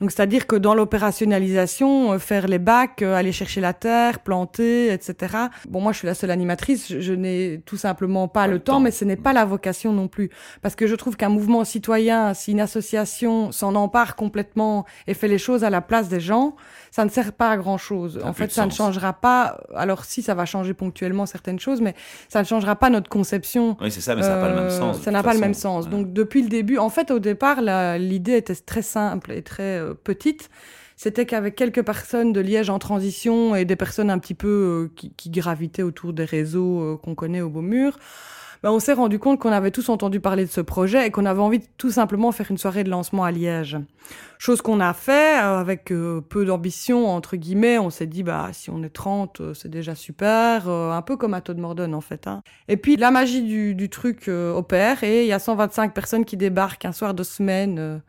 Donc 0.00 0.12
c'est-à-dire 0.12 0.46
que 0.46 0.54
dans 0.54 0.74
l'opérationnalisation, 0.74 2.12
euh, 2.12 2.18
faire 2.18 2.46
les 2.46 2.58
bacs, 2.60 3.02
euh, 3.02 3.14
aller 3.14 3.32
chercher 3.32 3.60
la 3.60 3.72
terre, 3.72 4.20
planter, 4.20 4.92
etc. 4.92 5.34
Bon, 5.68 5.80
moi 5.80 5.92
je 5.92 5.98
suis 5.98 6.06
la 6.06 6.14
seule 6.14 6.30
animatrice, 6.30 6.88
je, 6.88 7.00
je 7.00 7.12
n'ai 7.14 7.62
tout 7.66 7.76
simplement 7.76 8.28
pas, 8.28 8.42
Pas 8.42 8.46
le 8.46 8.60
temps, 8.60 8.74
temps. 8.74 8.80
mais 8.80 8.92
ce 8.92 9.04
n'est 9.04 9.16
pas 9.16 9.32
la 9.32 9.44
vocation 9.44 9.92
non 9.92 10.06
plus. 10.06 10.30
Parce 10.62 10.76
que 10.76 10.86
je 10.86 10.94
trouve 10.94 11.16
qu'un 11.16 11.28
mouvement 11.30 11.64
citoyen, 11.64 12.32
si 12.34 12.52
une 12.52 12.60
association 12.60 13.50
s'en 13.50 13.74
empare 13.74 14.14
complètement 14.14 14.84
et 15.08 15.14
fait 15.14 15.26
les 15.28 15.38
choses 15.38 15.64
à 15.64 15.70
la 15.70 15.80
place 15.80 16.08
des 16.08 16.20
gens, 16.20 16.54
ça 16.92 17.04
ne 17.04 17.10
sert 17.10 17.32
pas 17.32 17.50
à 17.50 17.56
grand-chose. 17.56 18.20
En 18.24 18.32
fait, 18.32 18.52
ça 18.52 18.66
ne 18.66 18.70
changera 18.70 19.12
pas. 19.12 19.60
Alors 19.74 20.04
si, 20.04 20.22
ça 20.22 20.34
va 20.34 20.44
changer 20.44 20.74
ponctuellement 20.74 21.26
certaines 21.26 21.58
choses, 21.58 21.80
mais 21.80 21.94
ça 22.28 22.40
ne 22.40 22.44
changera 22.46 22.76
pas 22.76 22.88
notre 22.90 23.08
conception 23.10 23.76
Oui, 23.80 23.90
c'est 23.90 24.00
ça, 24.00 24.14
mais 24.14 24.22
ça 24.22 24.36
n'a 24.36 24.40
pas 24.40 24.48
le 24.48 24.54
même 24.54 24.64
euh, 24.64 24.78
sens. 24.78 25.00
Ça 25.00 25.10
n'a 25.10 25.22
pas 25.22 25.34
le 25.34 25.40
même 25.40 25.54
sens. 25.54 25.86
Ouais. 25.86 25.90
Donc 25.90 26.12
depuis 26.12 26.42
le 26.42 26.48
début, 26.48 26.78
en 26.78 26.88
fait, 26.88 27.10
au 27.10 27.18
départ, 27.18 27.60
l'idée 27.98 28.36
était 28.36 28.54
très 28.54 28.82
simple 28.82 29.32
et 29.32 29.42
très 29.42 29.87
petite. 29.94 30.50
C'était 30.96 31.26
qu'avec 31.26 31.54
quelques 31.54 31.84
personnes 31.84 32.32
de 32.32 32.40
Liège 32.40 32.70
en 32.70 32.80
transition 32.80 33.54
et 33.54 33.64
des 33.64 33.76
personnes 33.76 34.10
un 34.10 34.18
petit 34.18 34.34
peu 34.34 34.90
euh, 34.98 35.10
qui, 35.16 35.30
gravitaient 35.30 35.84
autour 35.84 36.12
des 36.12 36.24
réseaux 36.24 36.80
euh, 36.80 36.96
qu'on 36.96 37.14
connaît 37.14 37.40
au 37.40 37.48
Beaumur, 37.48 37.98
ben, 38.62 38.70
on 38.70 38.80
s'est 38.80 38.92
rendu 38.92 39.18
compte 39.18 39.38
qu'on 39.38 39.52
avait 39.52 39.70
tous 39.70 39.88
entendu 39.88 40.20
parler 40.20 40.44
de 40.44 40.50
ce 40.50 40.60
projet 40.60 41.06
et 41.06 41.10
qu'on 41.10 41.26
avait 41.26 41.40
envie 41.40 41.60
de 41.60 41.66
tout 41.76 41.90
simplement 41.90 42.32
faire 42.32 42.50
une 42.50 42.58
soirée 42.58 42.84
de 42.84 42.90
lancement 42.90 43.24
à 43.24 43.30
Liège. 43.30 43.78
Chose 44.38 44.62
qu'on 44.62 44.80
a 44.80 44.92
fait 44.94 45.38
euh, 45.38 45.58
avec 45.58 45.92
euh, 45.92 46.20
peu 46.20 46.44
d'ambition, 46.44 47.08
entre 47.08 47.36
guillemets. 47.36 47.78
On 47.78 47.90
s'est 47.90 48.06
dit, 48.06 48.22
bah, 48.22 48.48
si 48.52 48.70
on 48.70 48.82
est 48.82 48.88
30, 48.88 49.40
euh, 49.40 49.54
c'est 49.54 49.68
déjà 49.68 49.94
super. 49.94 50.68
un 50.68 51.02
peu 51.02 51.16
comme 51.16 51.34
à 51.34 51.40
Todd 51.40 51.58
Morden, 51.58 51.94
en 51.94 52.00
fait. 52.00 52.26
Hein. 52.26 52.42
Et 52.68 52.76
puis, 52.76 52.96
la 52.96 53.10
magie 53.10 53.42
du, 53.42 53.74
du 53.74 53.88
truc 53.88 54.28
opère 54.28 55.04
et 55.04 55.22
il 55.22 55.28
y 55.28 55.32
a 55.32 55.38
125 55.38 55.94
personnes 55.94 56.24
qui 56.24 56.36
débarquent 56.36 56.84
un 56.84 56.92
soir 56.92 57.14
de 57.14 57.22
semaine 57.22 58.02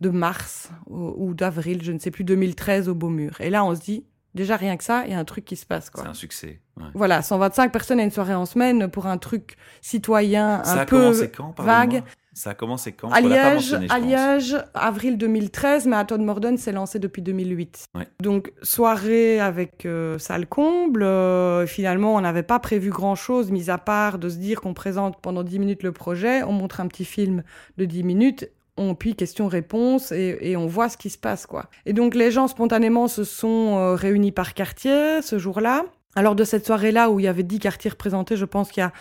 de 0.00 0.08
mars 0.10 0.70
ou, 0.86 1.14
ou 1.16 1.34
d'avril, 1.34 1.82
je 1.82 1.92
ne 1.92 1.98
sais 1.98 2.10
plus, 2.10 2.24
2013 2.24 2.88
au 2.88 2.94
Beaumur. 2.94 3.40
Et 3.40 3.50
là, 3.50 3.64
on 3.64 3.74
se 3.74 3.80
dit, 3.80 4.04
déjà 4.34 4.56
rien 4.56 4.76
que 4.76 4.84
ça, 4.84 5.04
il 5.06 5.12
y 5.12 5.14
a 5.14 5.18
un 5.18 5.24
truc 5.24 5.44
qui 5.44 5.56
se 5.56 5.66
passe, 5.66 5.90
quoi. 5.90 6.02
C'est 6.02 6.10
un 6.10 6.14
succès. 6.14 6.60
ouais. 6.76 6.84
Voilà, 6.94 7.22
125 7.22 7.72
personnes 7.72 8.00
à 8.00 8.02
une 8.02 8.10
soirée 8.10 8.34
en 8.34 8.46
semaine 8.46 8.88
pour 8.90 9.06
un 9.06 9.18
truc 9.18 9.56
citoyen 9.80 10.62
Ça 10.64 10.82
un 10.82 10.84
peu 10.84 11.12
quand 11.36 11.54
vague. 11.58 12.02
Ça 12.36 12.50
a 12.50 12.54
commencé 12.54 12.90
quand? 12.90 13.10
À 13.10 13.20
Liège, 13.20 13.76
à. 13.88 13.98
Liège, 14.00 14.56
avril 14.74 15.16
2013, 15.18 15.86
mais 15.86 15.94
à 15.94 16.04
Todd 16.04 16.20
Morden, 16.20 16.58
c'est 16.58 16.72
lancé 16.72 16.98
depuis 16.98 17.22
2008. 17.22 17.86
Ouais. 17.94 18.08
Donc, 18.20 18.52
soirée 18.60 19.38
avec 19.38 19.86
euh, 19.86 20.18
salle 20.18 20.48
comble. 20.48 21.04
euh, 21.04 21.64
finalement, 21.66 22.16
on 22.16 22.20
n'avait 22.20 22.42
pas 22.42 22.58
prévu 22.58 22.90
grand-chose, 22.90 23.52
mis 23.52 23.70
à 23.70 23.78
part 23.78 24.18
de 24.18 24.28
se 24.28 24.36
dire 24.36 24.60
qu'on 24.60 24.74
présente 24.74 25.20
pendant 25.22 25.44
10 25.44 25.60
minutes 25.60 25.82
le 25.84 25.92
projet, 25.92 26.42
on 26.42 26.50
montre 26.52 26.80
un 26.80 26.88
petit 26.88 27.04
film 27.04 27.44
de 27.78 27.84
10 27.84 28.02
minutes, 28.02 28.50
on 28.76 28.94
puis 28.94 29.14
question-réponse 29.14 30.12
et, 30.12 30.56
on 30.56 30.66
voit 30.66 30.88
ce 30.88 30.96
qui 30.96 31.10
se 31.10 31.18
passe, 31.18 31.46
quoi. 31.46 31.66
Et 31.86 31.92
donc, 31.92 32.14
les 32.14 32.30
gens, 32.30 32.48
spontanément, 32.48 33.08
se 33.08 33.24
sont 33.24 33.76
euh, 33.78 33.94
réunis 33.94 34.32
par 34.32 34.54
quartier 34.54 35.22
ce 35.22 35.38
jour-là. 35.38 35.84
Alors, 36.16 36.34
de 36.34 36.44
cette 36.44 36.66
soirée-là, 36.66 37.10
où 37.10 37.20
il 37.20 37.24
y 37.24 37.28
avait 37.28 37.42
10 37.42 37.58
quartiers 37.58 37.90
représentés, 37.90 38.36
je 38.36 38.44
pense 38.44 38.70
qu'il 38.70 38.80
y 38.80 38.84
a 38.84 38.92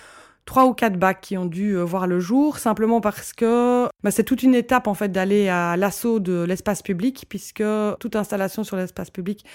trois 0.45 0.65
ou 0.65 0.73
quatre 0.73 0.97
bacs 0.97 1.21
qui 1.21 1.37
ont 1.37 1.45
dû 1.45 1.77
euh, 1.77 1.83
voir 1.83 2.07
le 2.07 2.19
jour, 2.19 2.57
simplement 2.57 3.01
parce 3.01 3.33
que 3.33 3.87
bah, 4.03 4.11
c'est 4.11 4.23
toute 4.23 4.43
une 4.43 4.55
étape 4.55 4.87
en 4.87 4.93
fait 4.93 5.09
d'aller 5.11 5.47
à 5.49 5.77
l'assaut 5.77 6.19
de 6.19 6.43
l'espace 6.43 6.81
public, 6.81 7.25
puisque 7.29 7.63
toute 7.99 8.15
installation 8.15 8.63
sur 8.63 8.75
l'espace 8.77 9.09
public 9.09 9.45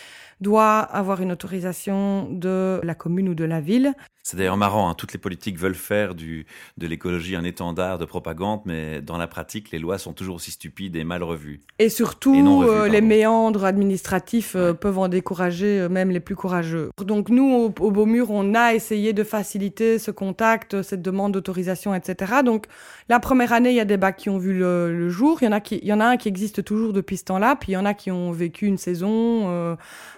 doit 0.40 0.78
avoir 0.78 1.21
une 1.21 1.33
autorisation 1.33 2.28
de 2.30 2.80
la 2.83 2.95
commune 2.95 3.28
ou 3.28 3.35
de 3.35 3.45
la 3.45 3.61
ville. 3.61 3.92
C'est 4.23 4.37
d'ailleurs 4.37 4.59
marrant, 4.59 4.90
hein, 4.90 4.95
toutes 4.95 5.14
les 5.14 5.18
politiques 5.18 5.59
veulent 5.59 5.75
faire 5.75 6.14
du, 6.14 6.45
de 6.76 6.87
l'écologie 6.87 7.35
un 7.35 7.45
étendard 7.45 7.97
de 7.97 8.04
propagande, 8.04 8.61
mais 8.66 9.00
dans 9.00 9.16
la 9.16 9.26
pratique, 9.26 9.71
les 9.71 9.78
lois 9.78 9.97
sont 9.97 10.12
toujours 10.12 10.37
aussi 10.37 10.50
stupides 10.50 10.97
et 10.97 11.04
mal 11.04 11.23
revues. 11.23 11.61
Et 11.78 11.88
surtout, 11.88 12.35
Et 12.35 12.42
non 12.42 12.59
revues, 12.59 12.71
euh, 12.71 12.88
les 12.88 13.00
méandres 13.00 13.64
administratifs 13.64 14.54
euh, 14.54 14.73
Ouais. 14.73 14.75
peuvent 14.75 14.99
en 14.99 15.09
décourager 15.09 15.80
euh, 15.80 15.88
même 15.88 16.11
les 16.11 16.21
plus 16.21 16.37
courageux. 16.37 16.90
Donc 17.02 17.30
nous, 17.30 17.50
au, 17.50 17.75
au 17.83 17.90
Beaumur, 17.90 18.30
on 18.30 18.54
a 18.54 18.75
essayé 18.75 19.14
de 19.14 19.25
faciliter 19.25 19.99
ce 19.99 20.11
contact, 20.11 20.77
cette 20.82 21.02
demande 21.02 21.32
d'autorisation, 21.32 21.94
etc. 21.94 22.32
Donc 22.44 22.66
la 23.08 23.20
première 23.20 23.52
année, 23.52 23.70
il 23.70 23.76
y 23.76 23.80
a 23.80 23.85
des 23.85 23.97
bacs 23.97 24.16
qui 24.16 24.30
ont 24.30 24.38
vu 24.38 24.58
le, 24.58 24.97
le 24.97 25.08
jour. 25.08 25.38
Il 25.40 25.47
y 25.47 25.49
en 25.49 25.52
a 25.52 25.61
qui, 25.61 25.78
il 25.82 25.88
y 25.88 25.92
en 25.92 26.00
a 26.00 26.06
un 26.06 26.16
qui 26.16 26.28
existe 26.28 26.64
toujours 26.64 26.92
depuis 26.92 27.16
ce 27.16 27.25
temps-là, 27.25 27.56
puis 27.56 27.73
il 27.73 27.75
y 27.75 27.78
en 27.78 27.85
a 27.87 27.94
qui 27.94 28.11
ont 28.11 28.32
vécu 28.32 28.66
une 28.66 28.78
saison. 28.78 29.49
euh, 29.49 29.76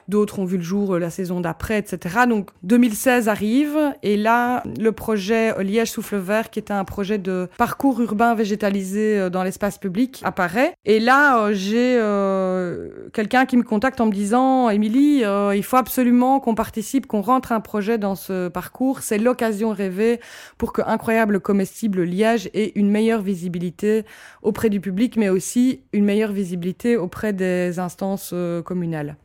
D'autres 0.09 0.41
ont 0.41 0.45
vu 0.45 0.57
le 0.57 0.63
jour 0.65 0.95
euh, 0.95 0.99
la 0.99 1.09
saison 1.09 1.41
d'après, 1.41 1.79
etc. 1.79 2.25
Donc 2.29 2.51
2016 2.65 3.29
arrive 3.29 3.79
et 4.03 4.17
là, 4.17 4.65
le 4.81 4.91
projet 4.91 5.57
euh, 5.57 5.63
Liège 5.63 5.93
Souffle 5.93 6.17
Vert, 6.17 6.51
qui 6.51 6.59
était 6.59 6.73
un 6.73 6.85
projet 6.85 7.17
de 7.19 7.49
parcours 7.57 8.01
urbain 8.01 8.35
végétalisé 8.35 9.19
euh, 9.19 9.31
dans 9.31 9.45
l'espace 9.45 9.79
public, 9.79 10.21
apparaît. 10.25 10.75
Et 10.85 10.99
là, 10.99 11.39
euh, 11.45 11.53
j'ai 11.55 11.97
euh, 12.01 12.89
quelqu'un 13.13 13.47
qui 13.47 13.57
me 13.57 13.63
contacte 13.63 14.01
en 14.01 14.07
me 14.07 14.13
disant, 14.13 14.69
Émilie, 14.69 15.23
euh, 15.25 15.55
il 15.55 15.63
faut 15.63 15.77
absolument 15.77 16.41
qu'on 16.41 16.57
participe, 16.57 17.07
qu'on 17.07 17.21
rentre 17.21 17.53
un 17.53 17.61
projet 17.61 17.97
dans 17.97 18.17
ce 18.17 18.49
parcours. 18.49 19.03
C'est 19.03 19.19
l'occasion 19.19 19.71
rêvée 19.71 20.19
pour 20.59 20.73
que 20.73 20.83
Incroyable 20.83 21.41
Comestible 21.41 22.03
Liège 22.03 22.51
ait 22.55 22.73
une 22.75 22.91
meilleure 22.91 23.23
visibilité 23.23 24.05
auprès 24.43 24.71
du 24.71 24.81
public, 24.81 25.17
mais 25.17 25.29
aussi 25.29 25.83
une 25.93 26.05
meilleure 26.05 26.33
visibilité 26.33 26.97
auprès 26.97 27.33
des 27.33 27.79
instances 27.79 28.31
euh, 28.33 28.63
communales. 28.63 29.17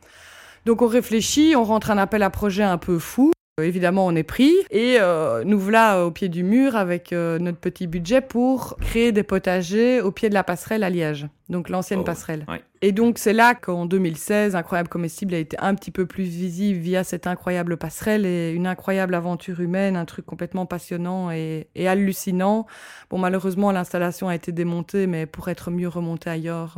Donc 0.65 0.81
on 0.81 0.87
réfléchit, 0.87 1.55
on 1.55 1.63
rentre 1.63 1.91
un 1.91 1.97
appel 1.97 2.23
à 2.23 2.29
projet 2.29 2.63
un 2.63 2.77
peu 2.77 2.97
fou. 2.97 3.34
Euh, 3.59 3.63
Évidemment, 3.63 4.05
on 4.05 4.13
est 4.15 4.23
pris 4.23 4.53
et 4.69 4.97
euh, 4.99 5.45
nous 5.45 5.57
voilà 5.57 6.05
au 6.05 6.11
pied 6.11 6.27
du 6.27 6.43
mur 6.43 6.75
avec 6.75 7.13
euh, 7.13 7.39
notre 7.39 7.57
petit 7.57 7.87
budget 7.87 8.19
pour 8.19 8.75
créer 8.81 9.13
des 9.13 9.23
potagers 9.23 10.01
au 10.01 10.11
pied 10.11 10.27
de 10.27 10.33
la 10.33 10.43
passerelle 10.43 10.83
à 10.83 10.89
Liège, 10.89 11.27
donc 11.47 11.69
l'ancienne 11.69 12.01
Oh, 12.01 12.03
passerelle. 12.03 12.45
ouais. 12.49 12.61
Et 12.81 12.91
donc 12.91 13.17
c'est 13.17 13.31
là 13.31 13.55
qu'en 13.55 13.85
2016, 13.85 14.57
Incroyable 14.57 14.89
Comestible 14.89 15.33
a 15.33 15.37
été 15.37 15.55
un 15.61 15.73
petit 15.73 15.91
peu 15.91 16.05
plus 16.05 16.25
visible 16.25 16.79
via 16.79 17.05
cette 17.05 17.27
incroyable 17.27 17.77
passerelle 17.77 18.25
et 18.25 18.51
une 18.51 18.67
incroyable 18.67 19.15
aventure 19.15 19.61
humaine, 19.61 19.95
un 19.95 20.05
truc 20.05 20.25
complètement 20.25 20.65
passionnant 20.65 21.31
et, 21.31 21.69
et 21.75 21.87
hallucinant. 21.87 22.65
Bon, 23.09 23.17
malheureusement, 23.19 23.71
l'installation 23.71 24.27
a 24.27 24.35
été 24.35 24.51
démontée, 24.51 25.07
mais 25.07 25.25
pour 25.25 25.47
être 25.47 25.71
mieux 25.71 25.87
remontée 25.87 26.29
ailleurs 26.29 26.77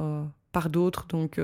par 0.51 0.69
d'autres, 0.69 1.07
donc 1.07 1.39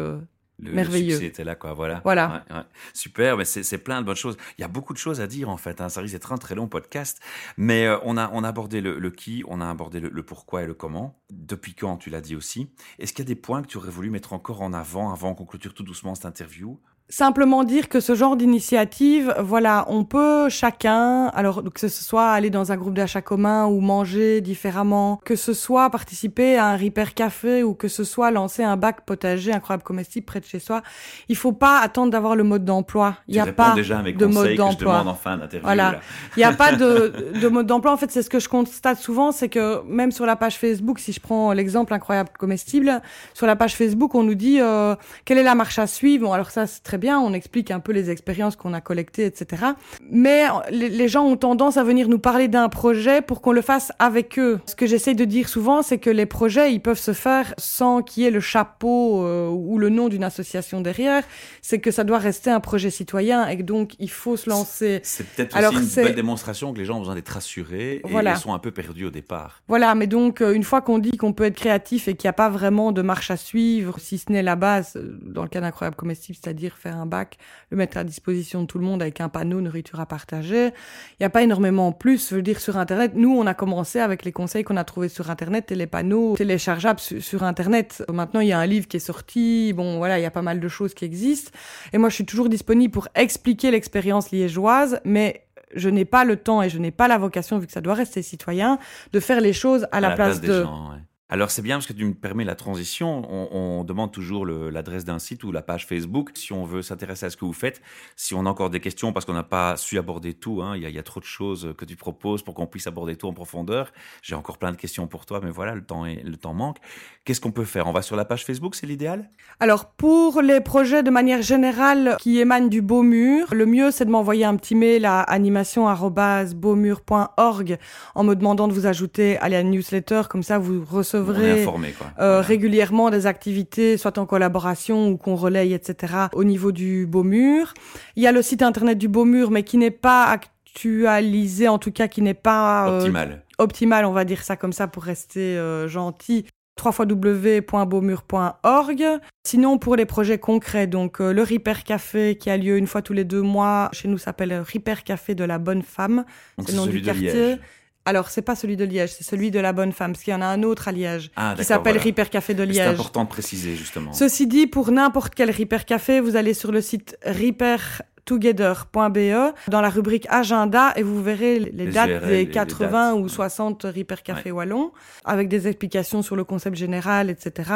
Le, 0.63 0.71
Merveilleux. 0.71 1.07
le 1.07 1.13
succès 1.13 1.25
était 1.27 1.43
là, 1.43 1.55
quoi. 1.55 1.73
Voilà. 1.73 2.01
Voilà. 2.03 2.45
Ouais, 2.49 2.55
ouais. 2.57 2.63
Super, 2.93 3.37
mais 3.37 3.45
c'est 3.45 3.77
plein 3.77 4.01
de 4.01 4.05
bonnes 4.05 4.15
choses. 4.15 4.37
Il 4.57 4.61
y 4.61 4.63
a 4.63 4.67
beaucoup 4.67 4.93
de 4.93 4.97
choses 4.97 5.21
à 5.21 5.27
dire, 5.27 5.49
en 5.49 5.57
fait. 5.57 5.81
Hein. 5.81 5.89
Ça 5.89 6.01
risque 6.01 6.13
d'être 6.13 6.31
un 6.31 6.37
très 6.37 6.55
long 6.55 6.67
podcast. 6.67 7.19
Mais 7.57 7.85
euh, 7.85 7.97
on, 8.03 8.17
a, 8.17 8.29
on 8.33 8.43
a 8.43 8.47
abordé 8.49 8.81
le, 8.81 8.99
le 8.99 9.11
qui, 9.11 9.43
on 9.47 9.61
a 9.61 9.69
abordé 9.69 9.99
le, 9.99 10.09
le 10.09 10.23
pourquoi 10.23 10.63
et 10.63 10.65
le 10.65 10.73
comment. 10.73 11.19
Depuis 11.31 11.75
quand, 11.75 11.97
tu 11.97 12.09
l'as 12.09 12.21
dit 12.21 12.35
aussi. 12.35 12.69
Est-ce 12.99 13.13
qu'il 13.13 13.23
y 13.23 13.27
a 13.27 13.33
des 13.33 13.39
points 13.39 13.61
que 13.61 13.67
tu 13.67 13.77
aurais 13.77 13.89
voulu 13.91 14.09
mettre 14.09 14.33
encore 14.33 14.61
en 14.61 14.73
avant 14.73 15.11
avant 15.11 15.35
qu'on 15.35 15.45
clôture 15.45 15.73
tout 15.73 15.83
doucement 15.83 16.15
cette 16.15 16.25
interview? 16.25 16.79
Simplement 17.09 17.63
dire 17.63 17.89
que 17.89 17.99
ce 17.99 18.15
genre 18.15 18.37
d'initiative, 18.37 19.35
voilà, 19.39 19.85
on 19.87 20.03
peut 20.03 20.49
chacun, 20.49 21.27
alors 21.27 21.61
que 21.61 21.79
ce 21.79 21.89
soit 21.89 22.31
aller 22.31 22.49
dans 22.49 22.71
un 22.71 22.77
groupe 22.77 22.95
d'achat 22.95 23.21
commun 23.21 23.67
ou 23.67 23.81
manger 23.81 24.41
différemment, 24.41 25.19
que 25.25 25.35
ce 25.35 25.53
soit 25.53 25.89
participer 25.89 26.57
à 26.57 26.67
un 26.67 26.77
Repair 26.77 27.13
Café 27.13 27.61
ou 27.61 27.73
que 27.73 27.87
ce 27.87 28.03
soit 28.03 28.31
lancer 28.31 28.63
un 28.63 28.77
bac 28.77 29.05
potager 29.05 29.51
incroyable 29.51 29.83
comestible 29.83 30.25
près 30.25 30.39
de 30.39 30.45
chez 30.45 30.59
soi, 30.59 30.81
il 31.27 31.35
faut 31.35 31.51
pas 31.51 31.79
attendre 31.81 32.09
d'avoir 32.11 32.35
le 32.35 32.43
mode 32.43 32.65
d'emploi. 32.65 33.17
Il 33.27 33.33
n'y 33.35 33.39
a 33.41 33.51
pas 33.51 33.75
déjà 33.75 33.99
à 33.99 34.01
mes 34.01 34.13
de 34.13 34.25
mode 34.25 34.55
d'emploi. 34.55 35.03
en 35.05 35.13
fin. 35.13 35.39
Voilà. 35.61 35.91
là. 35.91 35.99
Il 36.35 36.39
n'y 36.39 36.45
a 36.45 36.53
pas 36.53 36.71
de, 36.71 37.13
de 37.39 37.47
mode 37.47 37.67
d'emploi. 37.67 37.91
En 37.91 37.97
fait, 37.97 38.11
c'est 38.11 38.23
ce 38.23 38.29
que 38.29 38.39
je 38.39 38.49
constate 38.49 38.97
souvent, 38.97 39.31
c'est 39.31 39.49
que 39.49 39.83
même 39.87 40.11
sur 40.11 40.25
la 40.25 40.35
page 40.35 40.57
Facebook, 40.57 40.99
si 40.99 41.11
je 41.11 41.19
prends 41.19 41.51
l'exemple 41.51 41.93
incroyable 41.93 42.29
comestible, 42.39 43.01
sur 43.33 43.45
la 43.45 43.55
page 43.55 43.75
Facebook, 43.75 44.15
on 44.15 44.23
nous 44.23 44.35
dit 44.35 44.59
euh, 44.61 44.95
quelle 45.25 45.37
est 45.37 45.43
la 45.43 45.55
marche 45.55 45.77
à 45.79 45.85
suivre? 45.85 46.27
Bon, 46.27 46.33
alors 46.33 46.49
ça, 46.49 46.65
c'est 46.65 46.81
très 46.93 46.99
bien. 46.99 47.19
On 47.19 47.33
explique 47.33 47.71
un 47.71 47.79
peu 47.79 47.91
les 47.91 48.11
expériences 48.11 48.55
qu'on 48.55 48.71
a 48.71 48.79
collectées, 48.79 49.25
etc. 49.25 49.63
Mais 50.11 50.43
les, 50.69 51.07
gens 51.07 51.25
ont 51.25 51.37
tendance 51.37 51.77
à 51.77 51.83
venir 51.83 52.07
nous 52.07 52.19
parler 52.19 52.47
d'un 52.47 52.69
projet 52.69 53.23
pour 53.23 53.41
qu'on 53.41 53.51
le 53.51 53.63
fasse 53.63 53.91
avec 53.97 54.37
eux. 54.37 54.59
Ce 54.67 54.75
que 54.75 54.85
j'essaye 54.85 55.15
de 55.15 55.25
dire 55.25 55.49
souvent, 55.49 55.81
c'est 55.81 55.97
que 55.97 56.11
les 56.11 56.27
projets, 56.27 56.71
ils 56.71 56.81
peuvent 56.81 56.99
se 56.99 57.13
faire 57.13 57.55
sans 57.57 58.03
qu'il 58.03 58.23
y 58.23 58.25
ait 58.27 58.31
le 58.31 58.41
chapeau 58.41 59.25
euh, 59.25 59.49
ou 59.49 59.79
le 59.79 59.89
nom 59.89 60.07
d'une 60.07 60.23
association 60.23 60.81
derrière. 60.81 61.23
C'est 61.63 61.79
que 61.79 61.89
ça 61.89 62.03
doit 62.03 62.19
rester 62.19 62.51
un 62.51 62.59
projet 62.59 62.91
citoyen 62.91 63.47
et 63.47 63.57
que 63.57 63.63
donc 63.63 63.95
il 63.97 64.11
faut 64.11 64.37
se 64.37 64.47
lancer. 64.47 64.99
C'est 65.01 65.25
peut-être 65.25 65.57
aussi 65.57 65.99
une 65.99 66.05
belle 66.05 66.15
démonstration 66.15 66.73
que 66.73 66.77
les 66.77 66.85
gens 66.85 66.97
ont 66.97 66.99
besoin 66.99 67.15
d'être 67.15 67.29
rassurés 67.29 68.01
et 68.05 68.07
Voilà. 68.07 68.33
ils 68.33 68.37
sont 68.37 68.53
un 68.53 68.59
peu 68.59 68.69
perdus 68.69 69.05
au 69.05 69.11
départ. 69.11 69.63
Voilà, 69.67 69.95
mais 69.95 70.05
donc 70.05 70.41
euh, 70.41 70.53
une 70.53 70.63
fois 70.63 70.81
qu'on 70.81 70.99
dit 70.99 71.17
qu'on 71.17 71.33
peut 71.33 71.45
être 71.45 71.55
créatif 71.55 72.07
et 72.07 72.13
qu'il 72.13 72.27
n'y 72.27 72.29
a 72.29 72.33
pas 72.33 72.49
vraiment 72.49 72.91
de 72.91 73.01
marche 73.01 73.31
à 73.31 73.37
suivre, 73.37 73.95
si 73.97 74.19
ce 74.19 74.31
n'est 74.31 74.43
la 74.43 74.55
base, 74.55 74.93
euh, 74.95 75.17
dans 75.23 75.41
le 75.41 75.49
cas 75.49 75.59
d'incroyable 75.59 75.95
comestible, 75.95 76.37
c'est-à-dire 76.39 76.75
faire 76.83 76.97
un 76.97 77.05
bac, 77.05 77.37
le 77.71 77.77
mettre 77.77 77.97
à 77.97 78.03
disposition 78.03 78.61
de 78.61 78.67
tout 78.67 78.77
le 78.77 78.85
monde 78.85 79.01
avec 79.01 79.19
un 79.21 79.29
panneau 79.29 79.61
nourriture 79.61 79.99
à 79.99 80.05
partager, 80.05 80.67
il 80.67 81.15
n'y 81.21 81.25
a 81.25 81.29
pas 81.29 81.41
énormément 81.41 81.87
en 81.87 81.91
plus. 81.91 82.29
Je 82.29 82.35
veux 82.35 82.41
dire, 82.41 82.59
sur 82.59 82.77
Internet, 82.77 83.13
nous, 83.15 83.35
on 83.35 83.47
a 83.47 83.53
commencé 83.53 83.99
avec 83.99 84.23
les 84.25 84.31
conseils 84.31 84.63
qu'on 84.63 84.77
a 84.77 84.83
trouvés 84.83 85.09
sur 85.09 85.29
Internet 85.31 85.71
et 85.71 85.75
les 85.75 85.87
panneaux 85.87 86.35
téléchargeables 86.35 86.99
su- 86.99 87.21
sur 87.21 87.43
Internet. 87.43 88.03
Maintenant, 88.11 88.41
il 88.41 88.49
y 88.49 88.53
a 88.53 88.59
un 88.59 88.65
livre 88.67 88.87
qui 88.87 88.97
est 88.97 88.99
sorti, 88.99 89.73
bon, 89.73 89.97
voilà, 89.97 90.19
il 90.19 90.21
y 90.21 90.25
a 90.25 90.31
pas 90.31 90.41
mal 90.41 90.59
de 90.59 90.67
choses 90.67 90.93
qui 90.93 91.05
existent. 91.05 91.51
Et 91.93 91.97
moi, 91.97 92.09
je 92.09 92.15
suis 92.15 92.25
toujours 92.25 92.49
disponible 92.49 92.91
pour 92.91 93.07
expliquer 93.15 93.71
l'expérience 93.71 94.31
liégeoise, 94.31 94.99
mais 95.05 95.45
je 95.75 95.89
n'ai 95.89 96.05
pas 96.05 96.23
le 96.25 96.35
temps 96.35 96.61
et 96.61 96.69
je 96.69 96.77
n'ai 96.77 96.91
pas 96.91 97.07
la 97.07 97.17
vocation, 97.17 97.57
vu 97.57 97.65
que 97.65 97.71
ça 97.73 97.81
doit 97.81 97.95
rester 97.95 98.21
citoyen, 98.21 98.77
de 99.11 99.19
faire 99.19 99.41
les 99.41 99.53
choses 99.53 99.87
à 99.91 99.99
la, 100.01 100.11
place, 100.11 100.41
des 100.41 100.47
de. 100.49 100.63
gens. 100.63 100.91
ouais. 100.91 100.97
Alors 101.33 101.49
c'est 101.49 101.63
bien 101.63 101.77
parce 101.77 101.87
que 101.87 101.93
tu 101.93 102.05
me 102.05 102.13
permets 102.13 102.43
la 102.43 102.53
transition. 102.53 103.23
On, 103.27 103.83
demande 103.83 104.11
toujours 104.11 104.45
l'adresse 104.45 105.03
d'un 105.03 105.17
site 105.17 105.43
ou 105.43 105.51
la 105.51 105.63
page 105.63 105.87
Facebook 105.87 106.29
si 106.35 106.53
on 106.53 106.63
veut 106.63 106.83
s'intéresser 106.83 107.25
à 107.25 107.31
ce 107.31 107.37
que 107.37 107.43
vous 107.43 107.53
faites. 107.53 107.81
Si 108.15 108.35
on 108.35 108.45
a 108.45 108.49
encore 108.49 108.69
des 108.69 108.79
questions 108.79 109.11
parce 109.11 109.25
qu'on 109.25 109.33
n'a 109.33 109.41
pas 109.41 109.75
su 109.75 109.97
aborder 109.97 110.35
tout, 110.35 110.61
hein, 110.61 110.77
il, 110.77 110.87
y 110.87 110.99
a, 110.99 111.03
trop 111.03 111.19
de 111.19 111.25
choses 111.25 111.73
que 111.75 111.85
tu 111.85 111.95
proposes 111.95 112.43
pour 112.43 112.53
qu'on 112.53 112.67
puisse 112.67 112.85
aborder 112.85 113.15
tout 113.15 113.25
en 113.25 113.33
profondeur. 113.33 113.91
J'ai 114.21 114.35
encore 114.35 114.59
plein 114.59 114.71
de 114.71 114.77
questions 114.77 115.07
pour 115.07 115.25
toi, 115.25 115.41
mais 115.43 115.49
voilà, 115.49 115.73
le 115.73 115.83
temps, 115.83 116.05
le 116.05 116.37
temps 116.37 116.53
manque. 116.53 116.77
Qu'est-ce 117.25 117.41
qu'on 117.41 117.51
peut 117.51 117.65
faire? 117.65 117.87
On 117.87 117.93
va 117.93 118.03
sur 118.03 118.15
la 118.15 118.25
page 118.25 118.45
Facebook, 118.45 118.75
c'est 118.75 118.85
l'idéal? 118.85 119.27
Alors 119.59 119.85
pour 119.85 120.39
les 120.39 120.61
projets 120.61 121.01
de 121.01 121.09
manière 121.09 121.41
générale 121.41 122.15
qui 122.19 122.37
émanent 122.37 122.67
du 122.67 122.83
beau 122.83 123.01
mur, 123.01 123.55
le 123.55 123.65
mieux 123.65 123.89
c'est 123.89 124.05
de 124.05 124.11
m'envoyer 124.11 124.45
un 124.45 124.55
petit 124.55 124.75
mail 124.75 125.05
à 125.05 125.21
animation.beaumur.org 125.21 127.77
en 128.13 128.23
me 128.23 128.35
demandant 128.35 128.67
de 128.67 128.73
vous 128.73 128.85
ajouter 128.85 129.39
à 129.39 129.49
la 129.49 129.63
newsletter. 129.63 130.21
Comme 130.29 130.43
ça, 130.43 130.59
vous 130.59 130.83
euh, 131.31 132.41
régulièrement 132.41 133.09
des 133.09 133.27
activités, 133.27 133.97
soit 133.97 134.17
en 134.17 134.25
collaboration 134.25 135.09
ou 135.09 135.17
qu'on 135.17 135.35
relaye, 135.35 135.73
etc. 135.73 136.13
au 136.33 136.43
niveau 136.43 136.71
du 136.71 137.05
beau 137.05 137.23
mur. 137.23 137.73
Il 138.15 138.23
y 138.23 138.27
a 138.27 138.31
le 138.31 138.41
site 138.41 138.61
internet 138.61 138.97
du 138.97 139.07
beau 139.07 139.25
mur, 139.25 139.51
mais 139.51 139.63
qui 139.63 139.77
n'est 139.77 139.91
pas 139.91 140.25
actualisé, 140.25 141.67
en 141.67 141.77
tout 141.77 141.91
cas 141.91 142.07
qui 142.07 142.21
n'est 142.21 142.33
pas 142.33 142.89
euh, 142.89 142.97
optimal. 142.97 143.43
Optimal, 143.57 144.05
on 144.05 144.11
va 144.11 144.25
dire 144.25 144.43
ça 144.43 144.57
comme 144.57 144.73
ça 144.73 144.87
pour 144.87 145.03
rester 145.03 145.57
euh, 145.57 145.87
gentil 145.87 146.45
www.beaumur.org. 146.83 149.03
Sinon, 149.45 149.77
pour 149.77 149.95
les 149.95 150.05
projets 150.05 150.39
concrets, 150.39 150.87
donc 150.87 151.21
euh, 151.21 151.31
le 151.33 151.43
Ripper 151.43 151.83
Café 151.85 152.35
qui 152.35 152.49
a 152.49 152.57
lieu 152.57 152.77
une 152.77 152.87
fois 152.87 153.03
tous 153.03 153.13
les 153.13 153.25
deux 153.25 153.41
mois, 153.41 153.89
chez 153.93 154.07
nous 154.07 154.17
s'appelle 154.17 154.53
Ripper 154.53 154.95
Café 155.05 155.35
de 155.35 155.43
la 155.43 155.59
Bonne 155.59 155.83
Femme. 155.83 156.25
C'est 156.59 156.71
le 156.71 156.77
nom 156.77 156.87
du 156.87 157.01
quartier. 157.01 157.57
Alors, 158.05 158.29
c'est 158.29 158.41
pas 158.41 158.55
celui 158.55 158.75
de 158.75 158.83
Liège, 158.83 159.13
c'est 159.13 159.23
celui 159.23 159.49
de 159.49 159.59
la 159.59 159.71
Bonne 159.71 159.93
Femme, 159.93 160.11
parce 160.11 160.23
qu'il 160.23 160.33
y 160.33 160.35
en 160.35 160.41
a 160.41 160.45
un 160.45 160.63
autre 160.63 160.89
à 160.89 160.91
Liège 160.91 161.31
ah, 161.35 161.53
qui 161.57 161.63
s'appelle 161.63 161.97
Ripper 161.97 162.25
Café 162.29 162.53
de 162.53 162.63
Liège. 162.63 162.75
C'est 162.75 162.83
important 162.83 163.23
de 163.23 163.29
préciser, 163.29 163.75
justement. 163.75 164.11
Ceci 164.11 164.45
dit, 164.45 164.67
pour 164.67 164.91
n'importe 164.91 165.33
quel 165.35 165.49
Ripper 165.49 165.85
Café, 165.85 166.19
vous 166.19 166.35
allez 166.35 166.53
sur 166.53 166.71
le 166.71 166.81
site 166.81 167.17
Ripper 167.23 167.77
together.be 168.25 169.53
dans 169.67 169.81
la 169.81 169.89
rubrique 169.89 170.27
agenda 170.29 170.93
et 170.95 171.03
vous 171.03 171.21
verrez 171.21 171.59
les, 171.59 171.87
dates 171.87 172.25
des 172.25 172.47
80 172.47 173.15
ou 173.15 173.27
60 173.27 173.83
Ripper 173.83 174.15
Café 174.23 174.51
Wallon 174.51 174.91
avec 175.25 175.49
des 175.49 175.67
explications 175.67 176.21
sur 176.21 176.35
le 176.35 176.43
concept 176.43 176.77
général, 176.77 177.29
etc. 177.29 177.69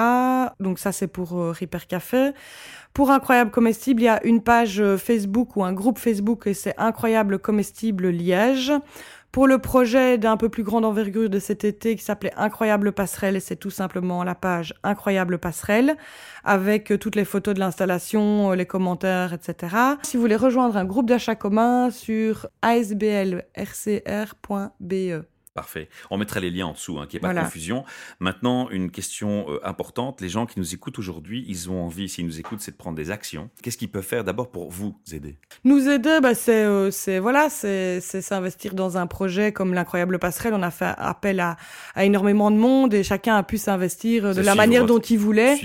Donc 0.60 0.80
ça 0.80 0.92
c'est 0.92 1.08
pour 1.08 1.38
euh, 1.38 1.52
Ripper 1.52 1.86
Café. 1.88 2.32
Pour 2.94 3.12
Incroyable 3.12 3.52
Comestible, 3.52 4.02
il 4.02 4.06
y 4.06 4.10
a 4.10 4.26
une 4.26 4.42
page 4.42 4.80
euh, 4.80 4.98
Facebook 4.98 5.56
ou 5.56 5.64
un 5.64 5.74
groupe 5.74 6.00
Facebook 6.00 6.48
et 6.48 6.54
c'est 6.54 6.74
Incroyable 6.78 7.40
Comestible 7.40 8.08
Liège. 8.08 8.72
Pour 9.32 9.48
le 9.48 9.60
projet 9.60 10.18
d'un 10.18 10.36
peu 10.38 10.50
plus 10.50 10.64
grande 10.64 10.86
envergure 10.86 11.30
de 11.30 11.40
cet 11.40 11.64
été 11.64 11.96
qui 11.96 12.04
s'appelait 12.04 12.34
Incroyable 12.38 12.92
Passerelle, 12.92 13.40
c'est 13.42 13.56
tout 13.56 13.70
simplement 13.70 14.24
la 14.24 14.36
page 14.36 14.74
Incroyable 14.84 15.38
Passerelle 15.38 15.96
avec 16.44 16.92
euh, 16.92 16.98
toutes 16.98 17.16
les 17.16 17.26
photos 17.26 17.54
de 17.54 17.60
l'installation, 17.60 18.52
euh, 18.52 18.56
les 18.56 18.66
commentaires, 18.66 19.34
etc. 19.34 19.76
Si 20.04 20.18
vous 20.18 20.22
voulez 20.22 20.36
rejoindre 20.36 20.78
un 20.78 20.86
groupe 20.86 21.08
d'achat 21.08 21.36
commun 21.36 21.92
sur 21.92 22.48
asblrcr.be. 22.62 23.44
Parfait. 25.58 25.90
On 26.12 26.20
mettra 26.20 26.40
les 26.40 26.52
liens 26.52 26.68
en 26.68 26.74
dessous, 26.74 27.00
hein, 27.00 27.08
qu'il 27.08 27.20
n'y 27.20 27.26
ait 27.26 27.34
pas 27.34 27.34
de 27.34 27.44
confusion. 27.44 27.84
Maintenant, 28.20 28.70
une 28.70 28.92
question 28.92 29.48
euh, 29.50 29.60
importante. 29.68 30.22
Les 30.22 30.30
gens 30.30 30.46
qui 30.46 30.60
nous 30.60 30.76
écoutent 30.76 31.00
aujourd'hui, 31.00 31.44
ils 31.48 31.72
ont 31.72 31.84
envie, 31.84 32.08
s'ils 32.10 32.28
nous 32.28 32.40
écoutent, 32.40 32.62
c'est 32.62 32.74
de 32.74 32.78
prendre 32.78 32.96
des 32.96 33.10
actions. 33.10 33.50
Qu'est-ce 33.64 33.76
qu'ils 33.76 33.90
peuvent 33.90 34.04
faire 34.04 34.24
d'abord 34.24 34.52
pour 34.52 34.70
vous 34.70 34.96
aider? 35.12 35.36
Nous 35.64 35.90
aider, 35.90 36.20
bah, 36.22 36.36
c'est, 36.36 36.64
euh, 36.64 36.92
c'est 36.92 37.18
voilà, 37.18 37.50
c'est, 37.50 38.02
s'investir 38.02 38.76
dans 38.76 39.00
un 39.00 39.08
projet 39.08 39.52
comme 39.52 39.74
l'incroyable 39.74 40.20
passerelle. 40.20 40.54
On 40.54 40.62
a 40.62 40.70
fait 40.70 40.94
appel 40.96 41.40
à, 41.40 41.58
à 41.96 42.06
énormément 42.06 42.52
de 42.52 42.58
monde 42.58 42.94
et 42.94 43.02
chacun 43.02 43.36
a 43.36 43.42
pu 43.42 43.58
s'investir 43.58 44.36
de 44.36 44.42
la 44.42 44.54
manière 44.54 44.86
dont 44.86 45.00
il 45.00 45.18
voulait. 45.18 45.58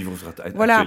voilà. 0.54 0.86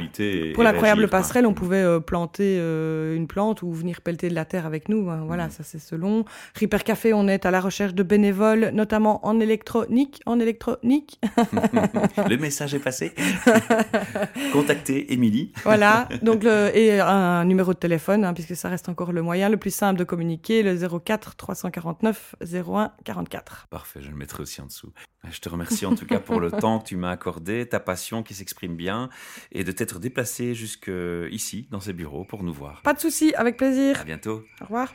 pour 0.56 0.64
l'incroyable 0.64 1.08
passerelle, 1.10 1.46
on 1.46 1.54
pouvait 1.54 1.84
euh, 1.84 2.00
planter 2.00 2.56
une 2.58 3.28
plante 3.28 3.62
ou 3.62 3.72
venir 3.72 4.02
pelleter 4.02 4.30
de 4.30 4.36
la 4.36 4.46
terre 4.46 4.66
avec 4.66 4.90
nous. 4.90 5.12
Hein. 5.12 5.26
Voilà, 5.28 5.46
mm. 5.46 5.52
ça 5.52 5.64
c'est 5.64 5.78
selon. 5.78 6.26
Ripper 6.56 6.80
Café, 6.80 7.14
on 7.14 7.28
est 7.28 7.46
à 7.46 7.52
la 7.52 7.62
recherche 7.62 7.94
de 7.94 8.02
bénévoles, 8.02 8.72
notamment 8.74 8.95
en 9.04 9.40
électronique. 9.40 10.22
En 10.26 10.40
électronique. 10.40 11.20
le 12.30 12.38
message 12.38 12.74
est 12.74 12.80
passé. 12.80 13.14
Contactez 14.54 15.14
Émilie. 15.14 15.52
voilà, 15.64 16.08
donc 16.22 16.46
et 16.46 17.00
un 17.00 17.46
numéro 17.46 17.74
de 17.74 17.80
téléphone, 17.80 18.24
hein, 18.26 18.34
puisque 18.34 18.56
ça 18.56 18.70
reste 18.70 18.90
encore 18.90 19.12
le 19.12 19.22
moyen 19.22 19.50
le 19.50 19.58
plus 19.58 19.74
simple 19.74 20.00
de 20.00 20.04
communiquer, 20.04 20.64
le 20.64 20.76
04 20.78 21.36
349 21.36 22.36
01 22.42 22.92
44. 23.04 23.68
Parfait, 23.70 24.02
je 24.02 24.10
le 24.10 24.16
mettrai 24.16 24.44
aussi 24.44 24.62
en 24.62 24.66
dessous. 24.66 24.92
Je 25.32 25.40
te 25.40 25.50
remercie 25.50 25.86
en 25.86 25.96
tout 25.96 26.06
cas 26.06 26.20
pour 26.20 26.40
le 26.40 26.52
temps 26.52 26.80
que 26.80 26.86
tu 26.86 26.98
m'as 26.98 27.12
accordé, 27.12 27.68
ta 27.68 27.80
passion 27.80 28.24
qui 28.24 28.34
s'exprime 28.34 28.76
bien, 28.76 29.10
et 29.52 29.64
de 29.64 29.72
t'être 29.72 30.00
déplacé 30.00 30.54
jusque 30.54 30.92
ici, 31.32 31.68
dans 31.72 31.80
ces 31.80 31.94
bureaux, 31.94 32.26
pour 32.26 32.44
nous 32.44 32.54
voir. 32.54 32.82
Pas 32.84 32.94
de 32.94 33.00
souci, 33.00 33.34
avec 33.36 33.58
plaisir. 33.58 34.02
À 34.02 34.04
bientôt. 34.04 34.44
Au 34.62 34.66
revoir. 34.66 34.94